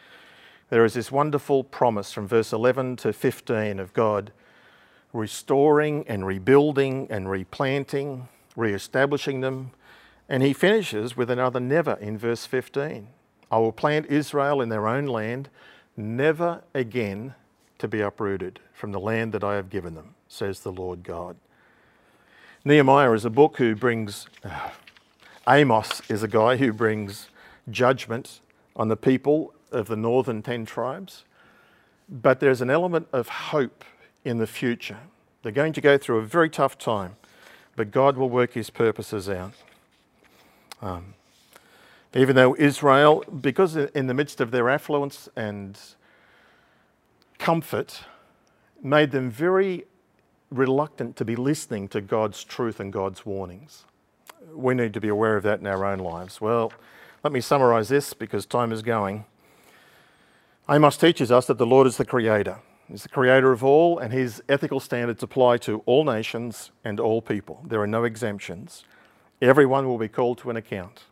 There 0.70 0.84
is 0.84 0.94
this 0.94 1.12
wonderful 1.12 1.64
promise 1.64 2.12
from 2.12 2.26
verse 2.26 2.52
11 2.52 2.96
to 2.96 3.12
15 3.12 3.78
of 3.78 3.92
God 3.92 4.32
restoring 5.12 6.04
and 6.08 6.26
rebuilding 6.26 7.06
and 7.08 7.30
replanting, 7.30 8.28
re 8.56 8.74
establishing 8.74 9.40
them. 9.40 9.70
And 10.28 10.42
he 10.42 10.52
finishes 10.52 11.16
with 11.16 11.30
another 11.30 11.60
never 11.60 11.94
in 11.94 12.16
verse 12.16 12.46
15. 12.46 13.08
I 13.50 13.58
will 13.58 13.72
plant 13.72 14.06
Israel 14.06 14.60
in 14.60 14.68
their 14.68 14.88
own 14.88 15.06
land, 15.06 15.48
never 15.96 16.62
again 16.72 17.34
to 17.78 17.88
be 17.88 18.00
uprooted 18.00 18.60
from 18.72 18.92
the 18.92 19.00
land 19.00 19.32
that 19.32 19.44
I 19.44 19.54
have 19.54 19.70
given 19.70 19.94
them, 19.94 20.14
says 20.28 20.60
the 20.60 20.72
Lord 20.72 21.02
God. 21.02 21.36
Nehemiah 22.64 23.12
is 23.12 23.24
a 23.24 23.30
book 23.30 23.58
who 23.58 23.76
brings, 23.76 24.26
uh, 24.42 24.70
Amos 25.48 26.00
is 26.08 26.22
a 26.22 26.28
guy 26.28 26.56
who 26.56 26.72
brings 26.72 27.28
judgment 27.70 28.40
on 28.74 28.88
the 28.88 28.96
people 28.96 29.52
of 29.70 29.88
the 29.88 29.96
northern 29.96 30.42
10 30.42 30.64
tribes. 30.64 31.24
But 32.08 32.40
there's 32.40 32.60
an 32.60 32.70
element 32.70 33.08
of 33.12 33.28
hope 33.28 33.84
in 34.24 34.38
the 34.38 34.46
future. 34.46 34.98
They're 35.42 35.52
going 35.52 35.74
to 35.74 35.80
go 35.80 35.98
through 35.98 36.18
a 36.18 36.22
very 36.22 36.48
tough 36.48 36.78
time, 36.78 37.16
but 37.76 37.90
God 37.90 38.16
will 38.16 38.30
work 38.30 38.54
his 38.54 38.70
purposes 38.70 39.28
out. 39.28 39.52
Um, 40.84 41.14
even 42.14 42.36
though 42.36 42.54
Israel, 42.58 43.24
because 43.40 43.74
in 43.74 44.06
the 44.06 44.12
midst 44.12 44.40
of 44.40 44.50
their 44.50 44.68
affluence 44.68 45.30
and 45.34 45.78
comfort, 47.38 48.02
made 48.82 49.10
them 49.10 49.30
very 49.30 49.86
reluctant 50.50 51.16
to 51.16 51.24
be 51.24 51.36
listening 51.36 51.88
to 51.88 52.02
God's 52.02 52.44
truth 52.44 52.80
and 52.80 52.92
God's 52.92 53.24
warnings. 53.24 53.84
We 54.52 54.74
need 54.74 54.92
to 54.92 55.00
be 55.00 55.08
aware 55.08 55.36
of 55.36 55.42
that 55.44 55.60
in 55.60 55.66
our 55.66 55.86
own 55.86 55.98
lives. 56.00 56.38
Well, 56.38 56.70
let 57.24 57.32
me 57.32 57.40
summarize 57.40 57.88
this 57.88 58.12
because 58.12 58.44
time 58.44 58.70
is 58.70 58.82
going. 58.82 59.24
Amos 60.68 60.98
teaches 60.98 61.32
us 61.32 61.46
that 61.46 61.56
the 61.56 61.66
Lord 61.66 61.86
is 61.86 61.96
the 61.96 62.04
creator. 62.04 62.58
He's 62.88 63.04
the 63.04 63.08
creator 63.08 63.52
of 63.52 63.64
all, 63.64 63.98
and 63.98 64.12
his 64.12 64.42
ethical 64.50 64.80
standards 64.80 65.22
apply 65.22 65.56
to 65.58 65.82
all 65.86 66.04
nations 66.04 66.70
and 66.84 67.00
all 67.00 67.22
people. 67.22 67.64
There 67.66 67.80
are 67.80 67.86
no 67.86 68.04
exemptions. 68.04 68.84
Everyone 69.44 69.86
will 69.86 69.98
be 69.98 70.08
called 70.08 70.38
to 70.38 70.48
an 70.48 70.56
account. 70.56 71.04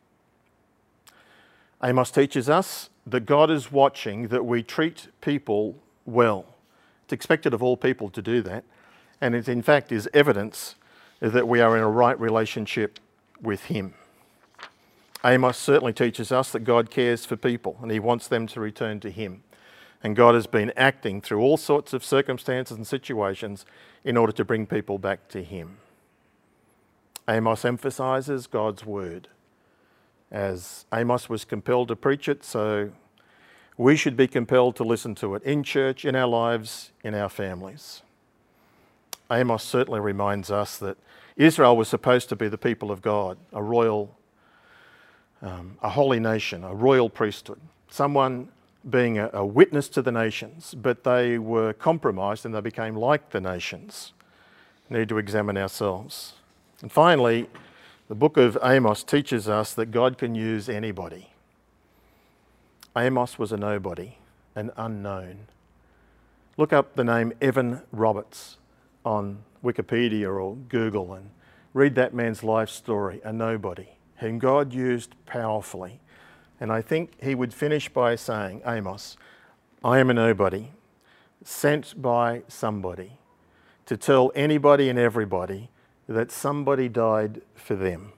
Amos 1.85 2.11
teaches 2.11 2.49
us 2.49 2.89
that 3.07 3.27
God 3.27 3.51
is 3.51 3.71
watching 3.71 4.29
that 4.29 4.47
we 4.47 4.63
treat 4.63 5.09
people 5.21 5.77
well. 6.07 6.47
It's 7.05 7.13
expected 7.13 7.53
of 7.53 7.63
all 7.63 7.77
people 7.77 8.09
to 8.09 8.23
do 8.23 8.41
that 8.43 8.65
and 9.21 9.35
it 9.35 9.49
in 9.49 9.61
fact 9.61 9.93
is 9.93 10.09
evidence 10.15 10.77
that 11.21 11.47
we 11.47 11.61
are 11.61 11.77
in 11.77 11.83
a 11.83 11.89
right 11.89 12.19
relationship 12.19 12.99
with 13.41 13.65
Him. 13.65 13.93
Amos 15.23 15.59
certainly 15.59 15.93
teaches 15.93 16.33
us 16.33 16.51
that 16.53 16.61
God 16.61 16.91
cares 16.91 17.27
for 17.27 17.37
people 17.37 17.79
and 17.83 17.91
He 17.91 18.01
wants 18.01 18.29
them 18.29 18.47
to 18.47 18.61
return 18.61 18.99
to 19.01 19.11
Him. 19.11 19.43
And 20.03 20.17
God 20.17 20.35
has 20.35 20.47
been 20.47 20.73
acting 20.75 21.21
through 21.21 21.41
all 21.41 21.59
sorts 21.59 21.93
of 21.93 22.03
circumstances 22.03 22.77
and 22.77 22.87
situations 22.87 23.67
in 24.05 24.17
order 24.17 24.33
to 24.33 24.45
bring 24.45 24.67
people 24.67 24.99
back 24.99 25.29
to 25.29 25.45
Him. 25.45 25.77
Amos 27.33 27.65
emphasizes 27.65 28.47
God's 28.47 28.85
word. 28.85 29.29
As 30.31 30.85
Amos 30.93 31.31
was 31.31 31.47
compelled 31.47 31.89
to 31.89 31.97
preach 31.97 32.29
it, 32.29 32.45
so 32.45 32.91
we 33.79 33.97
should 33.97 34.19
be 34.19 34.27
compelled 34.27 34.77
to 34.77 34.85
listen 34.85 35.15
to 35.15 35.35
it 35.35 35.43
in 35.43 35.63
church, 35.63 36.05
in 36.05 36.15
our 36.15 36.29
lives, 36.29 36.93
in 37.03 37.15
our 37.15 37.31
families. 37.31 38.03
Amos 39.31 39.63
certainly 39.63 39.99
reminds 40.01 40.51
us 40.51 40.77
that 40.77 40.99
Israel 41.37 41.75
was 41.75 41.89
supposed 41.89 42.29
to 42.29 42.37
be 42.37 42.49
the 42.49 42.59
people 42.59 42.91
of 42.91 43.01
God, 43.01 43.39
a 43.51 43.63
royal, 43.63 44.15
um, 45.41 45.79
a 45.83 45.89
holy 45.89 46.21
nation, 46.21 46.65
a 46.65 46.75
royal 46.75 47.09
priesthood, 47.09 47.61
someone 47.89 48.49
being 48.89 49.19
a, 49.19 49.31
a 49.33 49.47
witness 49.47 49.89
to 49.89 50.03
the 50.03 50.13
nations, 50.13 50.75
but 50.75 51.05
they 51.05 51.39
were 51.39 51.73
compromised 51.73 52.45
and 52.45 52.55
they 52.55 52.61
became 52.61 52.95
like 52.95 53.31
the 53.31 53.41
nations. 53.41 54.13
We 54.91 54.99
need 54.99 55.09
to 55.09 55.17
examine 55.17 55.57
ourselves. 55.57 56.35
And 56.83 56.91
finally, 56.91 57.49
the 58.09 58.15
book 58.17 58.37
of 58.37 58.59
Amos 58.63 59.05
teaches 59.05 59.49
us 59.49 59.73
that 59.75 59.93
God 59.93 60.19
can 60.19 60.35
use 60.35 60.69
anybody. 60.69 61.31
Amos 62.97 63.39
was 63.39 63.53
a 63.53 63.57
nobody, 63.57 64.17
an 64.55 64.73
unknown. 64.77 65.47
Look 66.57 66.73
up 66.73 66.97
the 66.97 67.05
name 67.05 67.33
Evan 67.41 67.81
Roberts 67.93 68.59
on 69.05 69.39
Wikipedia 69.65 70.27
or 70.27 70.57
Google 70.57 71.15
and 71.15 71.31
read 71.73 71.95
that 71.95 72.13
man's 72.13 72.43
life 72.43 72.69
story, 72.69 73.21
a 73.25 73.33
nobody, 73.33 73.89
whom 74.17 74.39
God 74.39 74.75
used 74.75 75.15
powerfully. 75.25 76.01
And 76.61 76.71
I 76.71 76.83
think 76.83 77.13
he 77.23 77.35
would 77.35 77.55
finish 77.55 77.89
by 77.89 78.17
saying, 78.17 78.61
Amos, 78.67 79.17
I 79.83 80.01
am 80.01 80.11
a 80.11 80.15
nobody, 80.15 80.67
sent 81.45 82.01
by 82.01 82.43
somebody 82.49 83.13
to 83.87 83.97
tell 83.97 84.31
anybody 84.35 84.89
and 84.89 84.99
everybody 84.99 85.71
that 86.09 86.31
somebody 86.31 86.89
died 86.89 87.43
for 87.55 87.75
them. 87.75 88.13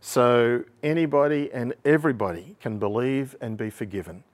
So 0.00 0.64
anybody 0.82 1.50
and 1.52 1.74
everybody 1.84 2.56
can 2.60 2.78
believe 2.78 3.36
and 3.40 3.56
be 3.56 3.70
forgiven. 3.70 4.24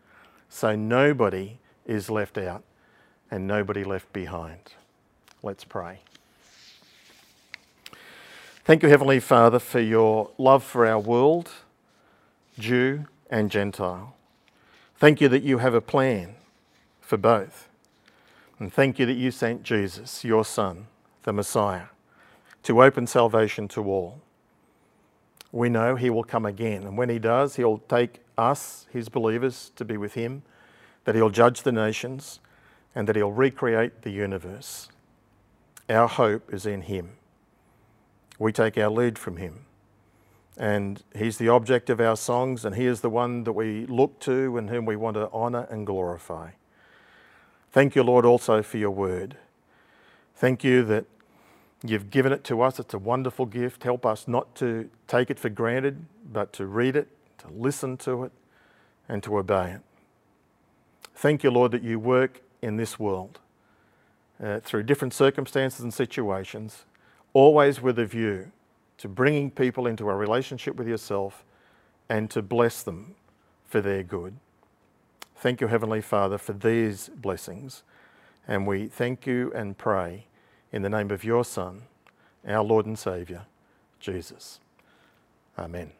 So 0.48 0.76
nobody 0.76 1.58
is 1.86 2.10
left 2.10 2.38
out 2.38 2.62
and 3.30 3.46
nobody 3.46 3.84
left 3.84 4.12
behind. 4.12 4.74
Let's 5.42 5.64
pray. 5.64 6.00
Thank 8.64 8.82
you, 8.82 8.88
Heavenly 8.88 9.20
Father, 9.20 9.58
for 9.58 9.80
your 9.80 10.30
love 10.38 10.64
for 10.64 10.86
our 10.86 10.98
world, 10.98 11.50
Jew 12.58 13.06
and 13.28 13.50
Gentile. 13.50 14.14
Thank 14.96 15.20
you 15.20 15.28
that 15.28 15.42
you 15.42 15.58
have 15.58 15.74
a 15.74 15.82
plan 15.82 16.36
for 17.00 17.16
both. 17.18 17.68
And 18.58 18.72
thank 18.72 18.98
you 18.98 19.06
that 19.06 19.14
you 19.14 19.30
sent 19.30 19.64
Jesus, 19.64 20.24
your 20.24 20.44
Son, 20.44 20.86
the 21.24 21.32
Messiah, 21.32 21.86
to 22.64 22.82
open 22.82 23.06
salvation 23.06 23.68
to 23.68 23.84
all. 23.84 24.20
We 25.52 25.68
know 25.68 25.94
he 25.94 26.10
will 26.10 26.24
come 26.24 26.44
again, 26.44 26.82
and 26.82 26.98
when 26.98 27.08
he 27.08 27.18
does, 27.18 27.56
he'll 27.56 27.78
take 27.78 28.20
us, 28.36 28.86
his 28.92 29.08
believers, 29.08 29.70
to 29.76 29.84
be 29.84 29.96
with 29.96 30.14
him, 30.14 30.42
that 31.04 31.14
he'll 31.14 31.30
judge 31.30 31.62
the 31.62 31.72
nations, 31.72 32.40
and 32.94 33.08
that 33.08 33.16
he'll 33.16 33.32
recreate 33.32 34.02
the 34.02 34.10
universe. 34.10 34.88
Our 35.88 36.08
hope 36.08 36.52
is 36.52 36.66
in 36.66 36.82
him. 36.82 37.10
We 38.38 38.50
take 38.50 38.76
our 38.78 38.90
lead 38.90 39.18
from 39.18 39.36
him. 39.36 39.66
And 40.56 41.02
he's 41.14 41.36
the 41.36 41.48
object 41.48 41.90
of 41.90 42.00
our 42.00 42.16
songs, 42.16 42.64
and 42.64 42.74
he 42.74 42.86
is 42.86 43.00
the 43.00 43.10
one 43.10 43.44
that 43.44 43.52
we 43.52 43.86
look 43.86 44.18
to 44.20 44.56
and 44.56 44.70
whom 44.70 44.86
we 44.86 44.96
want 44.96 45.14
to 45.14 45.30
honour 45.30 45.66
and 45.70 45.86
glorify. 45.86 46.50
Thank 47.70 47.94
you, 47.94 48.02
Lord, 48.02 48.24
also 48.24 48.62
for 48.62 48.78
your 48.78 48.92
word. 48.92 49.36
Thank 50.36 50.64
you 50.64 50.84
that 50.84 51.06
you've 51.84 52.10
given 52.10 52.32
it 52.32 52.44
to 52.44 52.62
us. 52.62 52.80
It's 52.80 52.94
a 52.94 52.98
wonderful 52.98 53.46
gift. 53.46 53.82
Help 53.82 54.06
us 54.06 54.26
not 54.26 54.54
to 54.56 54.88
take 55.06 55.30
it 55.30 55.38
for 55.38 55.50
granted, 55.50 56.06
but 56.32 56.52
to 56.54 56.66
read 56.66 56.96
it, 56.96 57.08
to 57.38 57.48
listen 57.48 57.96
to 57.98 58.24
it, 58.24 58.32
and 59.08 59.22
to 59.22 59.38
obey 59.38 59.72
it. 59.72 59.80
Thank 61.14 61.44
you, 61.44 61.50
Lord, 61.50 61.72
that 61.72 61.82
you 61.82 61.98
work 61.98 62.40
in 62.62 62.76
this 62.76 62.98
world 62.98 63.38
uh, 64.42 64.60
through 64.60 64.84
different 64.84 65.12
circumstances 65.12 65.80
and 65.80 65.92
situations, 65.92 66.84
always 67.32 67.80
with 67.80 67.98
a 67.98 68.06
view 68.06 68.50
to 68.98 69.08
bringing 69.08 69.50
people 69.50 69.86
into 69.86 70.08
a 70.08 70.14
relationship 70.14 70.76
with 70.76 70.88
yourself 70.88 71.44
and 72.08 72.30
to 72.30 72.42
bless 72.42 72.82
them 72.82 73.14
for 73.66 73.80
their 73.80 74.02
good. 74.02 74.36
Thank 75.36 75.60
you, 75.60 75.66
Heavenly 75.66 76.00
Father, 76.00 76.38
for 76.38 76.52
these 76.52 77.10
blessings. 77.14 77.82
And 78.48 78.66
we 78.66 78.86
thank 78.86 79.26
you 79.26 79.52
and 79.54 79.76
pray 79.76 80.26
in 80.74 80.82
the 80.82 80.90
name 80.90 81.12
of 81.12 81.22
your 81.22 81.44
Son, 81.44 81.82
our 82.44 82.64
Lord 82.64 82.84
and 82.84 82.98
Saviour, 82.98 83.42
Jesus. 84.00 84.58
Amen. 85.56 85.92